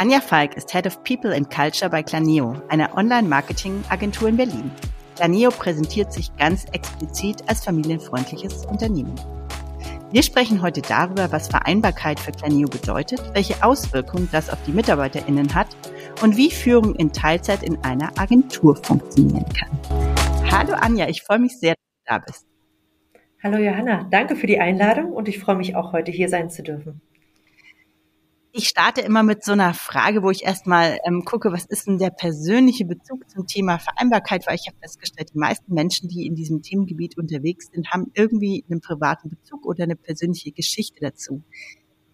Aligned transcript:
Anja 0.00 0.20
Falk 0.20 0.56
ist 0.56 0.72
Head 0.72 0.86
of 0.86 1.02
People 1.02 1.34
and 1.34 1.50
Culture 1.50 1.90
bei 1.90 2.04
Claneo, 2.04 2.54
einer 2.68 2.96
Online-Marketing-Agentur 2.96 4.28
in 4.28 4.36
Berlin. 4.36 4.70
Claneo 5.16 5.50
präsentiert 5.50 6.12
sich 6.12 6.30
ganz 6.36 6.66
explizit 6.66 7.42
als 7.48 7.64
familienfreundliches 7.64 8.64
Unternehmen. 8.66 9.16
Wir 10.12 10.22
sprechen 10.22 10.62
heute 10.62 10.82
darüber, 10.82 11.32
was 11.32 11.48
Vereinbarkeit 11.48 12.20
für 12.20 12.30
Claneo 12.30 12.68
bedeutet, 12.68 13.20
welche 13.34 13.60
Auswirkungen 13.64 14.28
das 14.30 14.50
auf 14.50 14.62
die 14.68 14.70
MitarbeiterInnen 14.70 15.52
hat 15.52 15.76
und 16.22 16.36
wie 16.36 16.52
Führung 16.52 16.94
in 16.94 17.12
Teilzeit 17.12 17.64
in 17.64 17.76
einer 17.82 18.16
Agentur 18.20 18.76
funktionieren 18.76 19.46
kann. 19.52 19.76
Hallo 20.48 20.74
Anja, 20.74 21.08
ich 21.08 21.24
freue 21.24 21.40
mich 21.40 21.58
sehr, 21.58 21.74
dass 21.74 21.78
du 21.80 22.02
da 22.06 22.18
bist. 22.18 22.46
Hallo 23.42 23.58
Johanna, 23.58 24.06
danke 24.12 24.36
für 24.36 24.46
die 24.46 24.60
Einladung 24.60 25.12
und 25.12 25.26
ich 25.26 25.40
freue 25.40 25.56
mich 25.56 25.74
auch 25.74 25.92
heute 25.92 26.12
hier 26.12 26.28
sein 26.28 26.50
zu 26.50 26.62
dürfen. 26.62 27.00
Ich 28.50 28.68
starte 28.68 29.02
immer 29.02 29.22
mit 29.22 29.44
so 29.44 29.52
einer 29.52 29.74
Frage, 29.74 30.22
wo 30.22 30.30
ich 30.30 30.44
erstmal 30.44 30.98
ähm, 31.04 31.24
gucke, 31.24 31.52
was 31.52 31.66
ist 31.66 31.86
denn 31.86 31.98
der 31.98 32.10
persönliche 32.10 32.86
Bezug 32.86 33.28
zum 33.28 33.46
Thema 33.46 33.78
Vereinbarkeit, 33.78 34.46
weil 34.46 34.54
ich 34.54 34.66
habe 34.66 34.78
festgestellt, 34.80 35.30
die 35.34 35.38
meisten 35.38 35.74
Menschen, 35.74 36.08
die 36.08 36.26
in 36.26 36.34
diesem 36.34 36.62
Themengebiet 36.62 37.18
unterwegs 37.18 37.68
sind, 37.70 37.92
haben 37.92 38.10
irgendwie 38.14 38.64
einen 38.70 38.80
privaten 38.80 39.28
Bezug 39.28 39.66
oder 39.66 39.84
eine 39.84 39.96
persönliche 39.96 40.50
Geschichte 40.52 41.00
dazu. 41.00 41.42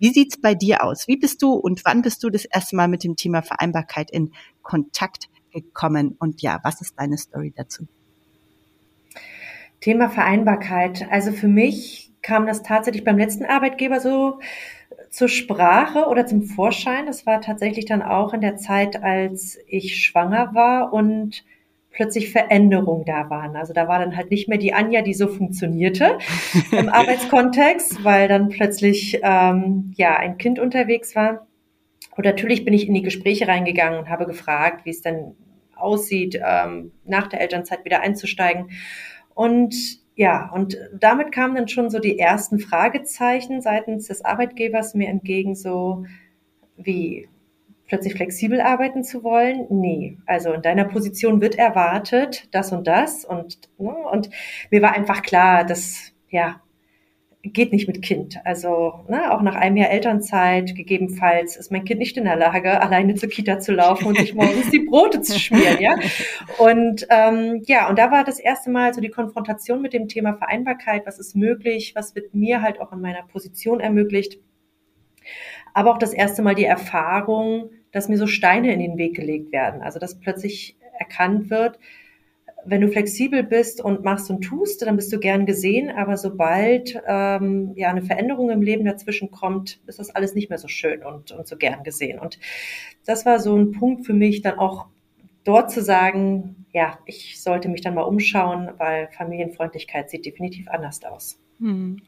Wie 0.00 0.12
sieht's 0.12 0.40
bei 0.40 0.54
dir 0.54 0.82
aus? 0.82 1.06
Wie 1.06 1.16
bist 1.16 1.40
du 1.40 1.52
und 1.52 1.84
wann 1.84 2.02
bist 2.02 2.22
du 2.24 2.30
das 2.30 2.44
erste 2.44 2.74
Mal 2.74 2.88
mit 2.88 3.04
dem 3.04 3.14
Thema 3.14 3.42
Vereinbarkeit 3.42 4.10
in 4.10 4.32
Kontakt 4.62 5.28
gekommen? 5.52 6.16
Und 6.18 6.42
ja, 6.42 6.58
was 6.64 6.80
ist 6.80 6.98
deine 6.98 7.16
Story 7.16 7.52
dazu? 7.56 7.86
Thema 9.80 10.10
Vereinbarkeit. 10.10 11.06
Also 11.10 11.30
für 11.30 11.46
mich 11.46 12.12
kam 12.22 12.46
das 12.46 12.62
tatsächlich 12.62 13.04
beim 13.04 13.18
letzten 13.18 13.44
Arbeitgeber 13.44 14.00
so 14.00 14.40
zur 15.14 15.28
Sprache 15.28 16.06
oder 16.08 16.26
zum 16.26 16.42
Vorschein. 16.42 17.06
Das 17.06 17.24
war 17.24 17.40
tatsächlich 17.40 17.84
dann 17.84 18.02
auch 18.02 18.34
in 18.34 18.40
der 18.40 18.56
Zeit, 18.56 19.00
als 19.00 19.56
ich 19.68 20.02
schwanger 20.02 20.50
war 20.54 20.92
und 20.92 21.44
plötzlich 21.92 22.32
Veränderungen 22.32 23.04
da 23.04 23.30
waren. 23.30 23.54
Also 23.54 23.72
da 23.72 23.86
war 23.86 24.00
dann 24.00 24.16
halt 24.16 24.32
nicht 24.32 24.48
mehr 24.48 24.58
die 24.58 24.74
Anja, 24.74 25.02
die 25.02 25.14
so 25.14 25.28
funktionierte 25.28 26.18
im 26.72 26.88
Arbeitskontext, 26.88 28.02
weil 28.02 28.26
dann 28.26 28.48
plötzlich 28.48 29.20
ähm, 29.22 29.92
ja 29.94 30.16
ein 30.16 30.36
Kind 30.36 30.58
unterwegs 30.58 31.14
war. 31.14 31.46
Und 32.16 32.24
natürlich 32.24 32.64
bin 32.64 32.74
ich 32.74 32.88
in 32.88 32.94
die 32.94 33.02
Gespräche 33.02 33.46
reingegangen 33.46 34.00
und 34.00 34.08
habe 34.08 34.26
gefragt, 34.26 34.84
wie 34.84 34.90
es 34.90 35.00
denn 35.00 35.36
aussieht, 35.76 36.40
ähm, 36.44 36.90
nach 37.04 37.28
der 37.28 37.40
Elternzeit 37.40 37.84
wieder 37.84 38.00
einzusteigen. 38.00 38.70
Und 39.32 39.76
ja, 40.16 40.50
und 40.52 40.76
damit 40.98 41.32
kamen 41.32 41.56
dann 41.56 41.68
schon 41.68 41.90
so 41.90 41.98
die 41.98 42.18
ersten 42.18 42.58
Fragezeichen 42.60 43.60
seitens 43.60 44.06
des 44.08 44.24
Arbeitgebers 44.24 44.94
mir 44.94 45.08
entgegen, 45.08 45.54
so 45.54 46.04
wie 46.76 47.28
plötzlich 47.86 48.14
flexibel 48.14 48.60
arbeiten 48.60 49.04
zu 49.04 49.24
wollen? 49.24 49.66
Nee, 49.70 50.18
also 50.26 50.52
in 50.52 50.62
deiner 50.62 50.84
Position 50.84 51.40
wird 51.40 51.56
erwartet, 51.56 52.48
das 52.52 52.72
und 52.72 52.86
das 52.86 53.24
und, 53.24 53.58
ne, 53.78 53.94
und 54.10 54.30
mir 54.70 54.82
war 54.82 54.92
einfach 54.92 55.22
klar, 55.22 55.64
dass, 55.64 56.12
ja, 56.30 56.60
geht 57.52 57.72
nicht 57.72 57.86
mit 57.86 58.00
Kind. 58.00 58.38
Also 58.44 59.04
ne, 59.08 59.32
auch 59.32 59.42
nach 59.42 59.54
einem 59.54 59.76
Jahr 59.76 59.90
Elternzeit 59.90 60.74
gegebenenfalls 60.74 61.56
ist 61.56 61.70
mein 61.70 61.84
Kind 61.84 62.00
nicht 62.00 62.16
in 62.16 62.24
der 62.24 62.36
Lage, 62.36 62.80
alleine 62.82 63.14
zur 63.14 63.28
Kita 63.28 63.58
zu 63.58 63.72
laufen 63.72 64.06
und 64.06 64.18
sich 64.18 64.34
morgens 64.34 64.70
die 64.70 64.80
Brote 64.80 65.20
zu 65.20 65.38
schmieren. 65.38 65.80
Ja? 65.80 65.96
Und 66.58 67.06
ähm, 67.10 67.62
ja, 67.66 67.88
und 67.88 67.98
da 67.98 68.10
war 68.10 68.24
das 68.24 68.38
erste 68.38 68.70
Mal 68.70 68.94
so 68.94 69.00
die 69.00 69.10
Konfrontation 69.10 69.82
mit 69.82 69.92
dem 69.92 70.08
Thema 70.08 70.34
Vereinbarkeit. 70.34 71.06
Was 71.06 71.18
ist 71.18 71.36
möglich? 71.36 71.94
Was 71.94 72.14
wird 72.14 72.34
mir 72.34 72.62
halt 72.62 72.80
auch 72.80 72.92
in 72.92 73.00
meiner 73.00 73.22
Position 73.22 73.80
ermöglicht? 73.80 74.38
Aber 75.74 75.92
auch 75.92 75.98
das 75.98 76.14
erste 76.14 76.42
Mal 76.42 76.54
die 76.54 76.64
Erfahrung, 76.64 77.70
dass 77.92 78.08
mir 78.08 78.16
so 78.16 78.26
Steine 78.26 78.72
in 78.72 78.80
den 78.80 78.96
Weg 78.96 79.14
gelegt 79.14 79.52
werden. 79.52 79.82
Also 79.82 79.98
dass 79.98 80.18
plötzlich 80.18 80.76
erkannt 80.98 81.50
wird, 81.50 81.78
wenn 82.66 82.80
du 82.80 82.88
flexibel 82.88 83.42
bist 83.42 83.80
und 83.80 84.04
machst 84.04 84.30
und 84.30 84.42
tust, 84.42 84.82
dann 84.82 84.96
bist 84.96 85.12
du 85.12 85.18
gern 85.18 85.46
gesehen, 85.46 85.90
aber 85.90 86.16
sobald 86.16 87.00
ähm, 87.06 87.72
ja 87.74 87.90
eine 87.90 88.02
Veränderung 88.02 88.50
im 88.50 88.62
Leben 88.62 88.84
dazwischen 88.84 89.30
kommt, 89.30 89.80
ist 89.86 89.98
das 89.98 90.10
alles 90.10 90.34
nicht 90.34 90.48
mehr 90.48 90.58
so 90.58 90.68
schön 90.68 91.02
und, 91.02 91.32
und 91.32 91.46
so 91.46 91.56
gern 91.56 91.84
gesehen. 91.84 92.18
Und 92.18 92.38
das 93.04 93.26
war 93.26 93.40
so 93.40 93.56
ein 93.56 93.72
Punkt 93.72 94.06
für 94.06 94.14
mich, 94.14 94.42
dann 94.42 94.58
auch 94.58 94.86
dort 95.44 95.70
zu 95.70 95.82
sagen, 95.82 96.66
ja, 96.72 96.98
ich 97.06 97.40
sollte 97.40 97.68
mich 97.68 97.82
dann 97.82 97.94
mal 97.94 98.02
umschauen, 98.02 98.70
weil 98.78 99.08
Familienfreundlichkeit 99.16 100.10
sieht 100.10 100.26
definitiv 100.26 100.68
anders 100.68 101.04
aus. 101.04 101.38
Hm. 101.58 102.00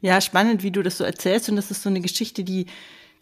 Ja, 0.00 0.20
spannend, 0.20 0.62
wie 0.62 0.70
du 0.70 0.82
das 0.82 0.98
so 0.98 1.04
erzählst. 1.04 1.50
Und 1.50 1.56
das 1.56 1.70
ist 1.70 1.82
so 1.82 1.90
eine 1.90 2.00
Geschichte, 2.00 2.44
die 2.44 2.66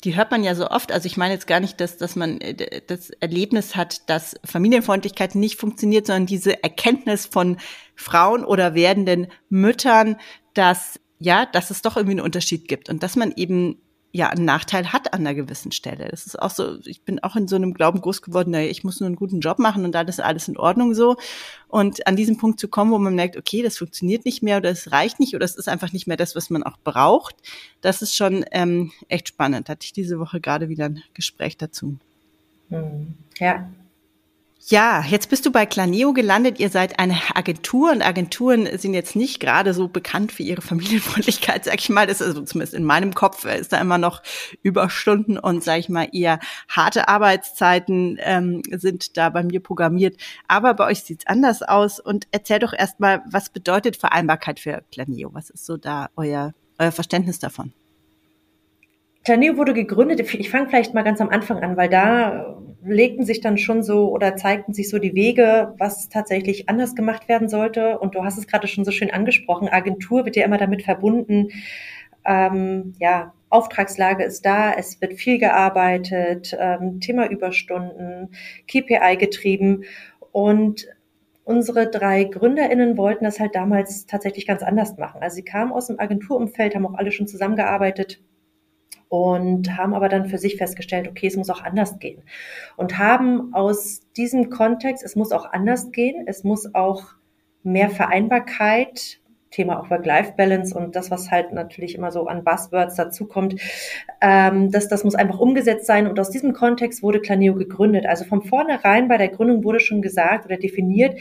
die 0.06 0.14
hört 0.14 0.30
man 0.30 0.44
ja 0.44 0.54
so 0.54 0.70
oft. 0.70 0.92
Also 0.92 1.06
ich 1.06 1.16
meine 1.16 1.34
jetzt 1.34 1.48
gar 1.48 1.58
nicht, 1.58 1.80
dass, 1.80 1.96
dass 1.96 2.14
man 2.14 2.40
äh, 2.40 2.80
das 2.86 3.10
Erlebnis 3.10 3.74
hat, 3.74 4.08
dass 4.08 4.36
Familienfreundlichkeit 4.44 5.34
nicht 5.34 5.58
funktioniert, 5.58 6.06
sondern 6.06 6.26
diese 6.26 6.62
Erkenntnis 6.62 7.26
von 7.26 7.58
Frauen 7.96 8.44
oder 8.44 8.74
werdenden 8.74 9.26
Müttern, 9.48 10.16
dass 10.54 11.00
ja, 11.18 11.44
dass 11.46 11.70
es 11.70 11.82
doch 11.82 11.96
irgendwie 11.96 12.12
einen 12.12 12.24
Unterschied 12.24 12.68
gibt 12.68 12.88
und 12.88 13.02
dass 13.02 13.16
man 13.16 13.32
eben 13.36 13.80
ja 14.16 14.30
einen 14.30 14.44
Nachteil 14.44 14.92
hat 14.92 15.12
an 15.12 15.20
einer 15.20 15.34
gewissen 15.34 15.72
Stelle. 15.72 16.08
Das 16.08 16.26
ist 16.26 16.40
auch 16.40 16.50
so, 16.50 16.78
ich 16.84 17.02
bin 17.02 17.22
auch 17.22 17.36
in 17.36 17.46
so 17.46 17.56
einem 17.56 17.74
Glauben 17.74 18.00
groß 18.00 18.22
geworden, 18.22 18.50
naja, 18.50 18.70
ich 18.70 18.82
muss 18.82 19.00
nur 19.00 19.06
einen 19.06 19.16
guten 19.16 19.40
Job 19.40 19.58
machen 19.58 19.84
und 19.84 19.92
dann 19.92 20.08
ist 20.08 20.20
alles 20.20 20.48
in 20.48 20.56
Ordnung 20.56 20.94
so. 20.94 21.16
Und 21.68 22.06
an 22.06 22.16
diesen 22.16 22.38
Punkt 22.38 22.58
zu 22.58 22.68
kommen, 22.68 22.90
wo 22.90 22.98
man 22.98 23.14
merkt, 23.14 23.36
okay, 23.36 23.62
das 23.62 23.78
funktioniert 23.78 24.24
nicht 24.24 24.42
mehr 24.42 24.56
oder 24.56 24.70
es 24.70 24.92
reicht 24.92 25.20
nicht 25.20 25.34
oder 25.34 25.44
es 25.44 25.56
ist 25.56 25.68
einfach 25.68 25.92
nicht 25.92 26.06
mehr 26.06 26.16
das, 26.16 26.34
was 26.34 26.50
man 26.50 26.62
auch 26.62 26.78
braucht, 26.82 27.36
das 27.80 28.02
ist 28.02 28.16
schon 28.16 28.44
ähm, 28.52 28.92
echt 29.08 29.28
spannend. 29.28 29.68
Hatte 29.68 29.84
ich 29.84 29.92
diese 29.92 30.18
Woche 30.18 30.40
gerade 30.40 30.68
wieder 30.68 30.86
ein 30.86 31.02
Gespräch 31.14 31.56
dazu. 31.56 31.98
Hm. 32.70 33.14
Ja, 33.38 33.68
ja, 34.68 35.04
jetzt 35.06 35.30
bist 35.30 35.46
du 35.46 35.52
bei 35.52 35.64
Claneo 35.64 36.12
gelandet. 36.12 36.58
Ihr 36.58 36.70
seid 36.70 36.98
eine 36.98 37.16
Agentur 37.34 37.92
und 37.92 38.02
Agenturen 38.02 38.66
sind 38.78 38.94
jetzt 38.94 39.14
nicht 39.14 39.38
gerade 39.38 39.72
so 39.74 39.86
bekannt 39.86 40.32
für 40.32 40.42
ihre 40.42 40.60
Familienfreundlichkeit, 40.60 41.64
sag 41.64 41.78
ich 41.78 41.88
mal. 41.88 42.08
Das 42.08 42.20
ist 42.20 42.26
also 42.26 42.42
zumindest 42.42 42.74
in 42.74 42.84
meinem 42.84 43.14
Kopf 43.14 43.44
ist 43.44 43.72
da 43.72 43.80
immer 43.80 43.98
noch 43.98 44.22
Überstunden 44.62 45.38
und 45.38 45.62
sag 45.62 45.78
ich 45.78 45.88
mal 45.88 46.08
eher 46.10 46.40
harte 46.68 47.06
Arbeitszeiten 47.06 48.18
ähm, 48.20 48.62
sind 48.72 49.16
da 49.16 49.28
bei 49.30 49.44
mir 49.44 49.60
programmiert. 49.60 50.16
Aber 50.48 50.74
bei 50.74 50.86
euch 50.86 51.04
sieht's 51.04 51.28
anders 51.28 51.62
aus. 51.62 52.00
Und 52.00 52.26
erzähl 52.32 52.58
doch 52.58 52.72
erstmal, 52.72 53.22
was 53.30 53.50
bedeutet 53.50 53.96
Vereinbarkeit 53.96 54.58
für 54.58 54.82
Claneo? 54.90 55.32
Was 55.32 55.50
ist 55.50 55.64
so 55.64 55.76
da 55.76 56.08
euer, 56.16 56.54
euer 56.78 56.92
Verständnis 56.92 57.38
davon? 57.38 57.72
Claneo 59.26 59.56
wurde 59.56 59.74
gegründet, 59.74 60.20
ich 60.20 60.50
fange 60.50 60.68
vielleicht 60.68 60.94
mal 60.94 61.02
ganz 61.02 61.20
am 61.20 61.30
Anfang 61.30 61.58
an, 61.58 61.76
weil 61.76 61.88
da 61.88 62.56
legten 62.84 63.24
sich 63.24 63.40
dann 63.40 63.58
schon 63.58 63.82
so 63.82 64.12
oder 64.12 64.36
zeigten 64.36 64.72
sich 64.72 64.88
so 64.88 65.00
die 65.00 65.16
Wege, 65.16 65.74
was 65.78 66.08
tatsächlich 66.08 66.68
anders 66.68 66.94
gemacht 66.94 67.28
werden 67.28 67.48
sollte. 67.48 67.98
Und 67.98 68.14
du 68.14 68.22
hast 68.22 68.38
es 68.38 68.46
gerade 68.46 68.68
schon 68.68 68.84
so 68.84 68.92
schön 68.92 69.10
angesprochen, 69.10 69.68
Agentur 69.68 70.24
wird 70.24 70.36
ja 70.36 70.44
immer 70.44 70.58
damit 70.58 70.84
verbunden, 70.84 71.48
ähm, 72.24 72.94
ja, 73.00 73.34
Auftragslage 73.48 74.22
ist 74.22 74.46
da, 74.46 74.72
es 74.72 75.00
wird 75.00 75.14
viel 75.14 75.38
gearbeitet, 75.38 76.56
ähm, 76.56 77.00
Thema 77.00 77.28
Überstunden, 77.28 78.30
KPI 78.68 79.16
getrieben 79.18 79.82
und 80.30 80.86
unsere 81.42 81.90
drei 81.90 82.22
GründerInnen 82.22 82.96
wollten 82.96 83.24
das 83.24 83.40
halt 83.40 83.56
damals 83.56 84.06
tatsächlich 84.06 84.46
ganz 84.46 84.62
anders 84.62 84.96
machen. 84.98 85.20
Also 85.20 85.34
sie 85.34 85.44
kamen 85.44 85.72
aus 85.72 85.88
dem 85.88 85.98
Agenturumfeld, 85.98 86.76
haben 86.76 86.86
auch 86.86 86.94
alle 86.94 87.10
schon 87.10 87.26
zusammengearbeitet 87.26 88.20
und 89.08 89.76
haben 89.76 89.94
aber 89.94 90.08
dann 90.08 90.26
für 90.26 90.38
sich 90.38 90.56
festgestellt, 90.56 91.08
okay, 91.08 91.26
es 91.26 91.36
muss 91.36 91.50
auch 91.50 91.62
anders 91.62 91.98
gehen. 91.98 92.22
Und 92.76 92.98
haben 92.98 93.54
aus 93.54 94.02
diesem 94.16 94.50
Kontext, 94.50 95.04
es 95.04 95.16
muss 95.16 95.32
auch 95.32 95.52
anders 95.52 95.92
gehen, 95.92 96.24
es 96.26 96.44
muss 96.44 96.74
auch 96.74 97.14
mehr 97.62 97.90
Vereinbarkeit, 97.90 99.20
Thema 99.50 99.80
auch 99.80 99.90
Work-Life-Balance 99.90 100.76
und 100.76 100.96
das, 100.96 101.10
was 101.10 101.30
halt 101.30 101.52
natürlich 101.52 101.94
immer 101.94 102.10
so 102.10 102.26
an 102.26 102.44
Buzzwords 102.44 102.96
dazukommt, 102.96 103.60
ähm, 104.20 104.70
das, 104.70 104.88
das 104.88 105.04
muss 105.04 105.14
einfach 105.14 105.38
umgesetzt 105.38 105.86
sein. 105.86 106.06
Und 106.06 106.20
aus 106.20 106.30
diesem 106.30 106.52
Kontext 106.52 107.02
wurde 107.02 107.20
Claneo 107.20 107.54
gegründet. 107.54 108.06
Also 108.06 108.24
von 108.24 108.42
vornherein 108.42 109.08
bei 109.08 109.16
der 109.16 109.28
Gründung 109.28 109.64
wurde 109.64 109.80
schon 109.80 110.02
gesagt 110.02 110.44
oder 110.44 110.56
definiert, 110.56 111.18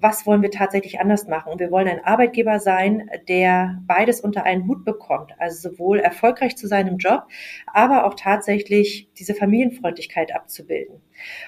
was 0.00 0.26
wollen 0.26 0.42
wir 0.42 0.50
tatsächlich 0.50 1.00
anders 1.00 1.28
machen. 1.28 1.52
Und 1.52 1.60
wir 1.60 1.70
wollen 1.70 1.88
ein 1.88 2.04
Arbeitgeber 2.04 2.58
sein, 2.58 3.10
der 3.28 3.80
beides 3.86 4.20
unter 4.20 4.44
einen 4.44 4.66
Hut 4.66 4.84
bekommt. 4.84 5.32
Also 5.38 5.70
sowohl 5.70 5.98
erfolgreich 5.98 6.56
zu 6.56 6.66
seinem 6.66 6.98
Job, 6.98 7.24
aber 7.66 8.06
auch 8.06 8.14
tatsächlich 8.14 9.08
diese 9.18 9.34
Familienfreundlichkeit 9.34 10.34
abzubilden. 10.34 11.00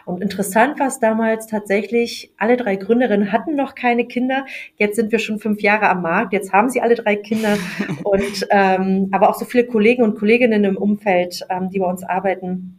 Und 0.04 0.20
interessant 0.20 0.78
war 0.78 0.88
es 0.88 1.00
damals 1.00 1.46
tatsächlich, 1.46 2.32
alle 2.37 2.56
drei 2.56 2.76
Gründerinnen 2.76 3.32
hatten 3.32 3.56
noch 3.56 3.75
keine 3.75 4.06
Kinder. 4.06 4.44
Jetzt 4.76 4.96
sind 4.96 5.12
wir 5.12 5.19
schon 5.19 5.38
fünf 5.38 5.60
Jahre 5.62 5.88
am 5.88 6.02
Markt. 6.02 6.32
Jetzt 6.32 6.52
haben 6.52 6.69
sie 6.69 6.81
alle 6.81 6.94
drei 6.94 7.16
Kinder. 7.16 7.56
Und 8.05 8.46
ähm, 8.50 9.08
aber 9.12 9.31
auch 9.31 9.34
so 9.34 9.44
viele 9.44 9.66
Kollegen 9.66 10.02
und 10.02 10.19
Kolleginnen 10.19 10.64
im 10.64 10.76
Umfeld, 10.76 11.46
ähm, 11.48 11.70
die 11.70 11.78
bei 11.78 11.87
uns 11.87 12.02
arbeiten, 12.02 12.78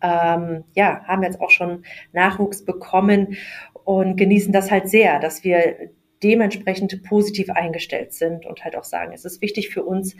ähm, 0.00 0.64
ja, 0.74 1.02
haben 1.04 1.22
jetzt 1.22 1.40
auch 1.40 1.50
schon 1.50 1.84
Nachwuchs 2.12 2.64
bekommen 2.64 3.36
und 3.84 4.16
genießen 4.16 4.52
das 4.52 4.70
halt 4.70 4.88
sehr, 4.88 5.20
dass 5.20 5.44
wir 5.44 5.90
dementsprechend 6.22 7.02
positiv 7.04 7.50
eingestellt 7.50 8.12
sind 8.12 8.46
und 8.46 8.64
halt 8.64 8.76
auch 8.76 8.84
sagen, 8.84 9.12
es 9.12 9.24
ist 9.24 9.42
wichtig 9.42 9.68
für 9.68 9.84
uns, 9.84 10.16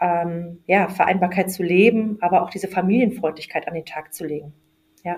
ähm, 0.00 0.62
ja, 0.66 0.88
Vereinbarkeit 0.88 1.50
zu 1.50 1.62
leben, 1.62 2.18
aber 2.20 2.42
auch 2.42 2.50
diese 2.50 2.68
Familienfreundlichkeit 2.68 3.68
an 3.68 3.74
den 3.74 3.84
Tag 3.84 4.14
zu 4.14 4.24
legen. 4.24 4.52
Ja. 5.04 5.16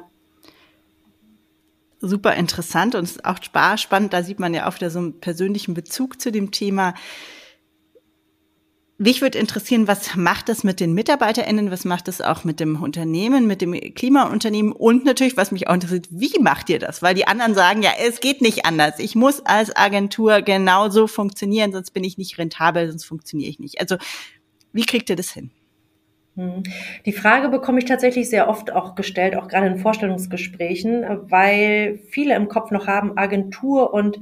Super 2.00 2.34
interessant 2.34 2.94
und 2.94 3.24
auch 3.24 3.38
spannend. 3.76 4.12
Da 4.12 4.22
sieht 4.22 4.40
man 4.40 4.54
ja 4.54 4.68
auch 4.68 4.74
wieder 4.74 4.90
so 4.90 4.98
einen 4.98 5.20
persönlichen 5.20 5.74
Bezug 5.74 6.20
zu 6.20 6.32
dem 6.32 6.50
Thema. 6.50 6.94
Mich 8.98 9.22
würde 9.22 9.38
interessieren, 9.38 9.88
was 9.88 10.14
macht 10.16 10.48
das 10.48 10.64
mit 10.64 10.78
den 10.78 10.92
MitarbeiterInnen, 10.92 11.70
was 11.70 11.84
macht 11.84 12.08
das 12.08 12.20
auch 12.20 12.44
mit 12.44 12.60
dem 12.60 12.80
Unternehmen, 12.80 13.46
mit 13.46 13.60
dem 13.60 13.72
Klimaunternehmen 13.72 14.70
und 14.70 15.04
natürlich, 15.04 15.36
was 15.36 15.50
mich 15.50 15.66
auch 15.66 15.74
interessiert, 15.74 16.08
wie 16.10 16.38
macht 16.40 16.68
ihr 16.68 16.78
das? 16.78 17.02
Weil 17.02 17.14
die 17.14 17.26
anderen 17.26 17.54
sagen 17.54 17.82
ja, 17.82 17.90
es 18.06 18.20
geht 18.20 18.42
nicht 18.42 18.64
anders. 18.66 18.98
Ich 18.98 19.14
muss 19.14 19.44
als 19.44 19.74
Agentur 19.74 20.42
genauso 20.42 21.06
funktionieren, 21.06 21.72
sonst 21.72 21.92
bin 21.92 22.04
ich 22.04 22.18
nicht 22.18 22.38
rentabel, 22.38 22.90
sonst 22.90 23.04
funktioniere 23.04 23.50
ich 23.50 23.58
nicht. 23.58 23.80
Also, 23.80 23.96
wie 24.72 24.84
kriegt 24.84 25.10
ihr 25.10 25.16
das 25.16 25.32
hin? 25.32 25.50
Hm. 26.36 26.62
Die 27.04 27.12
Frage 27.12 27.48
bekomme 27.48 27.78
ich 27.78 27.84
tatsächlich 27.86 28.28
sehr 28.28 28.48
oft 28.48 28.72
auch 28.72 28.94
gestellt, 28.94 29.36
auch 29.36 29.48
gerade 29.48 29.66
in 29.66 29.78
Vorstellungsgesprächen, 29.78 31.04
weil 31.30 31.98
viele 32.10 32.34
im 32.36 32.48
Kopf 32.48 32.70
noch 32.70 32.86
haben, 32.86 33.18
Agentur 33.18 33.92
und 33.92 34.18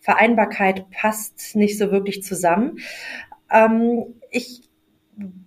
Vereinbarkeit 0.00 0.90
passt 0.90 1.54
nicht 1.54 1.78
so 1.78 1.92
wirklich 1.92 2.22
zusammen. 2.22 2.78
Ähm, 3.52 4.14
ich 4.30 4.62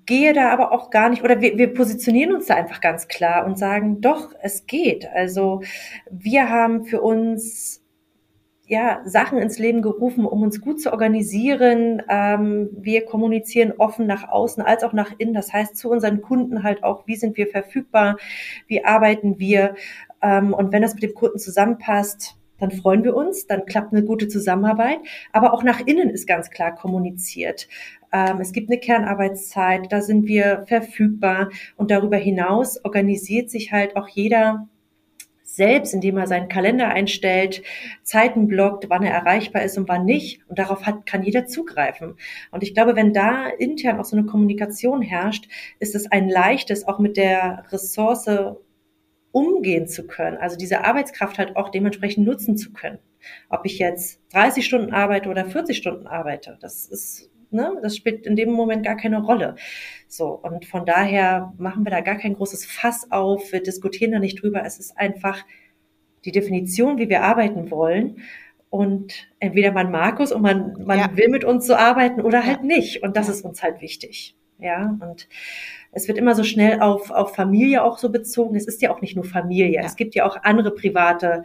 gehe 0.05 0.33
da 0.33 0.51
aber 0.51 0.71
auch 0.71 0.91
gar 0.91 1.09
nicht, 1.09 1.23
oder 1.23 1.41
wir, 1.41 1.57
wir 1.57 1.73
positionieren 1.73 2.33
uns 2.33 2.45
da 2.45 2.55
einfach 2.55 2.81
ganz 2.81 3.07
klar 3.07 3.45
und 3.45 3.57
sagen, 3.57 4.01
doch, 4.01 4.33
es 4.41 4.67
geht. 4.67 5.07
Also 5.13 5.61
wir 6.11 6.49
haben 6.49 6.85
für 6.85 7.01
uns 7.01 7.81
ja, 8.67 9.01
Sachen 9.05 9.37
ins 9.37 9.59
Leben 9.59 9.81
gerufen, 9.81 10.25
um 10.25 10.41
uns 10.41 10.59
gut 10.59 10.81
zu 10.81 10.91
organisieren. 10.91 12.01
Ähm, 12.09 12.69
wir 12.71 13.05
kommunizieren 13.05 13.73
offen 13.77 14.07
nach 14.07 14.27
außen 14.27 14.63
als 14.63 14.83
auch 14.83 14.93
nach 14.93 15.11
innen. 15.17 15.33
Das 15.35 15.53
heißt, 15.53 15.77
zu 15.77 15.89
unseren 15.89 16.21
Kunden 16.21 16.63
halt 16.63 16.83
auch, 16.83 17.05
wie 17.05 17.15
sind 17.15 17.37
wir 17.37 17.47
verfügbar, 17.47 18.17
wie 18.67 18.83
arbeiten 18.83 19.37
wir. 19.37 19.75
Ähm, 20.21 20.53
und 20.53 20.71
wenn 20.71 20.81
das 20.81 20.95
mit 20.95 21.03
dem 21.03 21.13
Kunden 21.13 21.37
zusammenpasst, 21.37 22.34
dann 22.59 22.71
freuen 22.71 23.03
wir 23.03 23.15
uns, 23.15 23.47
dann 23.47 23.65
klappt 23.65 23.93
eine 23.93 24.03
gute 24.03 24.27
Zusammenarbeit. 24.27 24.99
Aber 25.31 25.53
auch 25.53 25.63
nach 25.63 25.79
innen 25.85 26.09
ist 26.09 26.27
ganz 26.27 26.49
klar 26.49 26.75
kommuniziert. 26.75 27.67
Ähm, 28.11 28.39
es 28.39 28.51
gibt 28.51 28.69
eine 28.69 28.79
Kernarbeitszeit, 28.79 29.91
da 29.91 30.01
sind 30.01 30.27
wir 30.27 30.63
verfügbar. 30.67 31.49
Und 31.75 31.91
darüber 31.91 32.17
hinaus 32.17 32.83
organisiert 32.83 33.49
sich 33.49 33.71
halt 33.71 33.95
auch 33.95 34.07
jeder 34.07 34.67
selbst, 35.55 35.93
indem 35.93 36.17
er 36.17 36.27
seinen 36.27 36.49
Kalender 36.49 36.89
einstellt, 36.89 37.63
Zeiten 38.03 38.47
blockt, 38.47 38.89
wann 38.89 39.03
er 39.03 39.13
erreichbar 39.13 39.63
ist 39.63 39.77
und 39.77 39.87
wann 39.87 40.03
nicht. 40.03 40.41
Und 40.49 40.59
darauf 40.59 40.85
hat, 40.85 41.05
kann 41.05 41.23
jeder 41.23 41.45
zugreifen. 41.45 42.15
Und 42.51 42.63
ich 42.63 42.73
glaube, 42.73 42.95
wenn 42.95 43.13
da 43.13 43.47
intern 43.47 43.99
auch 43.99 44.05
so 44.05 44.17
eine 44.17 44.25
Kommunikation 44.25 45.01
herrscht, 45.01 45.47
ist 45.79 45.95
es 45.95 46.11
ein 46.11 46.29
leichtes, 46.29 46.87
auch 46.87 46.99
mit 46.99 47.15
der 47.15 47.63
Ressource 47.71 48.27
umgehen 49.35 49.85
zu 49.85 50.07
können. 50.07 50.37
Also 50.37 50.55
diese 50.55 50.85
Arbeitskraft 50.85 51.37
halt 51.37 51.57
auch 51.57 51.67
dementsprechend 51.67 52.25
nutzen 52.25 52.55
zu 52.55 52.71
können. 52.71 52.99
Ob 53.49 53.65
ich 53.65 53.79
jetzt 53.79 54.21
30 54.31 54.65
Stunden 54.65 54.93
arbeite 54.93 55.27
oder 55.27 55.43
40 55.43 55.75
Stunden 55.75 56.07
arbeite, 56.07 56.57
das 56.61 56.85
ist 56.85 57.29
Ne? 57.51 57.77
Das 57.81 57.95
spielt 57.95 58.25
in 58.25 58.35
dem 58.35 58.51
Moment 58.51 58.83
gar 58.83 58.97
keine 58.97 59.21
Rolle. 59.21 59.55
So, 60.09 60.27
und 60.27 60.65
von 60.65 60.85
daher 60.85 61.53
machen 61.57 61.85
wir 61.85 61.91
da 61.91 62.01
gar 62.01 62.17
kein 62.17 62.33
großes 62.33 62.65
Fass 62.65 63.11
auf, 63.11 63.53
wir 63.53 63.63
diskutieren 63.63 64.11
da 64.11 64.19
nicht 64.19 64.41
drüber. 64.41 64.63
Es 64.65 64.77
ist 64.77 64.97
einfach 64.97 65.45
die 66.25 66.31
Definition, 66.33 66.97
wie 66.97 67.07
wir 67.07 67.21
arbeiten 67.21 67.71
wollen. 67.71 68.17
Und 68.69 69.29
entweder 69.39 69.71
man 69.71 69.89
mag 69.89 70.19
es 70.19 70.33
und 70.33 70.41
man, 70.41 70.83
man 70.83 70.99
ja. 70.99 71.15
will 71.15 71.29
mit 71.29 71.45
uns 71.45 71.65
so 71.65 71.75
arbeiten 71.75 72.19
oder 72.19 72.43
halt 72.43 72.57
ja. 72.57 72.63
nicht. 72.63 73.03
Und 73.03 73.15
das 73.15 73.29
ist 73.29 73.45
uns 73.45 73.63
halt 73.63 73.79
wichtig. 73.79 74.35
Ja, 74.59 74.97
und 75.01 75.27
es 75.91 76.07
wird 76.07 76.17
immer 76.17 76.33
so 76.33 76.43
schnell 76.43 76.79
auf, 76.79 77.11
auf 77.11 77.35
Familie 77.35 77.83
auch 77.83 77.97
so 77.97 78.09
bezogen. 78.09 78.55
Es 78.55 78.67
ist 78.67 78.81
ja 78.81 78.93
auch 78.93 79.01
nicht 79.01 79.15
nur 79.15 79.25
Familie. 79.25 79.81
Es 79.83 79.95
gibt 79.95 80.15
ja 80.15 80.25
auch 80.25 80.37
andere 80.43 80.71
private 80.71 81.43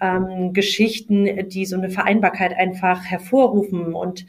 ähm, 0.00 0.52
Geschichten, 0.52 1.48
die 1.48 1.66
so 1.66 1.76
eine 1.76 1.90
Vereinbarkeit 1.90 2.56
einfach 2.56 3.04
hervorrufen. 3.04 3.94
Und 3.94 4.26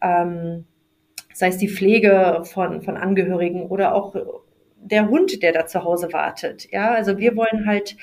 ähm, 0.00 0.64
sei 1.32 1.48
es 1.48 1.58
die 1.58 1.68
Pflege 1.68 2.42
von, 2.44 2.82
von 2.82 2.96
Angehörigen 2.96 3.66
oder 3.66 3.94
auch 3.94 4.16
der 4.76 5.08
Hund, 5.08 5.42
der 5.42 5.52
da 5.52 5.66
zu 5.66 5.84
Hause 5.84 6.12
wartet. 6.12 6.70
Ja, 6.72 6.92
also 6.92 7.18
wir 7.18 7.36
wollen 7.36 7.66
halt 7.66 7.96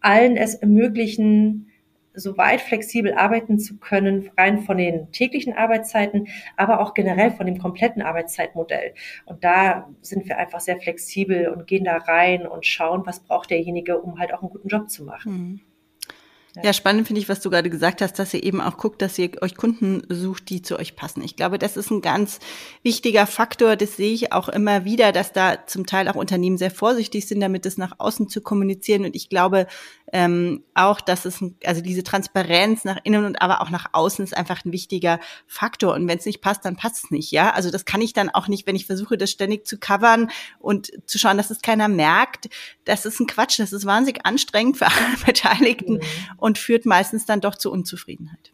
allen 0.00 0.36
es 0.36 0.54
ermöglichen, 0.54 1.69
so 2.14 2.36
weit 2.36 2.60
flexibel 2.60 3.14
arbeiten 3.14 3.58
zu 3.58 3.78
können, 3.78 4.30
rein 4.36 4.60
von 4.60 4.78
den 4.78 5.10
täglichen 5.12 5.52
Arbeitszeiten, 5.52 6.28
aber 6.56 6.80
auch 6.80 6.94
generell 6.94 7.30
von 7.30 7.46
dem 7.46 7.58
kompletten 7.58 8.02
Arbeitszeitmodell. 8.02 8.94
Und 9.26 9.44
da 9.44 9.88
sind 10.00 10.26
wir 10.28 10.38
einfach 10.38 10.60
sehr 10.60 10.80
flexibel 10.80 11.48
und 11.48 11.66
gehen 11.66 11.84
da 11.84 11.96
rein 11.98 12.46
und 12.46 12.66
schauen, 12.66 13.02
was 13.06 13.20
braucht 13.20 13.50
derjenige, 13.50 14.00
um 14.00 14.18
halt 14.18 14.34
auch 14.34 14.42
einen 14.42 14.50
guten 14.50 14.68
Job 14.68 14.90
zu 14.90 15.04
machen. 15.04 15.32
Mhm. 15.32 15.60
Ja, 16.62 16.72
spannend 16.72 17.06
finde 17.06 17.20
ich, 17.20 17.28
was 17.28 17.40
du 17.40 17.48
gerade 17.48 17.70
gesagt 17.70 18.02
hast, 18.02 18.18
dass 18.18 18.34
ihr 18.34 18.42
eben 18.42 18.60
auch 18.60 18.76
guckt, 18.76 19.00
dass 19.02 19.18
ihr 19.18 19.30
euch 19.40 19.56
Kunden 19.56 20.02
sucht, 20.08 20.48
die 20.50 20.62
zu 20.62 20.78
euch 20.78 20.96
passen. 20.96 21.22
Ich 21.22 21.36
glaube, 21.36 21.58
das 21.58 21.76
ist 21.76 21.90
ein 21.90 22.00
ganz 22.00 22.40
wichtiger 22.82 23.26
Faktor. 23.26 23.76
Das 23.76 23.96
sehe 23.96 24.12
ich 24.12 24.32
auch 24.32 24.48
immer 24.48 24.84
wieder, 24.84 25.12
dass 25.12 25.32
da 25.32 25.66
zum 25.66 25.86
Teil 25.86 26.08
auch 26.08 26.16
Unternehmen 26.16 26.58
sehr 26.58 26.72
vorsichtig 26.72 27.28
sind, 27.28 27.40
damit 27.40 27.66
es 27.66 27.78
nach 27.78 27.94
außen 27.98 28.28
zu 28.28 28.40
kommunizieren. 28.40 29.04
Und 29.04 29.14
ich 29.14 29.28
glaube, 29.28 29.68
ähm, 30.12 30.64
auch, 30.74 31.00
dass 31.00 31.24
es, 31.24 31.38
also 31.64 31.80
diese 31.82 32.02
Transparenz 32.02 32.84
nach 32.84 32.98
innen 33.04 33.24
und 33.24 33.40
aber 33.40 33.60
auch 33.60 33.70
nach 33.70 33.86
außen 33.92 34.24
ist 34.24 34.36
einfach 34.36 34.64
ein 34.64 34.72
wichtiger 34.72 35.20
Faktor. 35.46 35.94
Und 35.94 36.08
wenn 36.08 36.18
es 36.18 36.26
nicht 36.26 36.40
passt, 36.40 36.64
dann 36.64 36.76
passt 36.76 37.04
es 37.04 37.10
nicht, 37.12 37.30
ja. 37.30 37.50
Also 37.50 37.70
das 37.70 37.84
kann 37.84 38.00
ich 38.00 38.12
dann 38.12 38.28
auch 38.28 38.48
nicht, 38.48 38.66
wenn 38.66 38.74
ich 38.74 38.86
versuche, 38.86 39.16
das 39.16 39.30
ständig 39.30 39.66
zu 39.66 39.78
covern 39.78 40.30
und 40.58 40.90
zu 41.06 41.18
schauen, 41.18 41.36
dass 41.36 41.50
es 41.50 41.62
keiner 41.62 41.86
merkt. 41.86 42.48
Das 42.84 43.06
ist 43.06 43.20
ein 43.20 43.26
Quatsch. 43.26 43.60
Das 43.60 43.72
ist 43.72 43.86
wahnsinnig 43.86 44.26
anstrengend 44.26 44.78
für 44.78 44.86
alle 44.86 45.16
Beteiligten 45.26 45.94
mhm. 45.94 46.00
Und 46.40 46.58
führt 46.58 46.86
meistens 46.86 47.26
dann 47.26 47.40
doch 47.40 47.54
zu 47.54 47.70
Unzufriedenheit. 47.70 48.52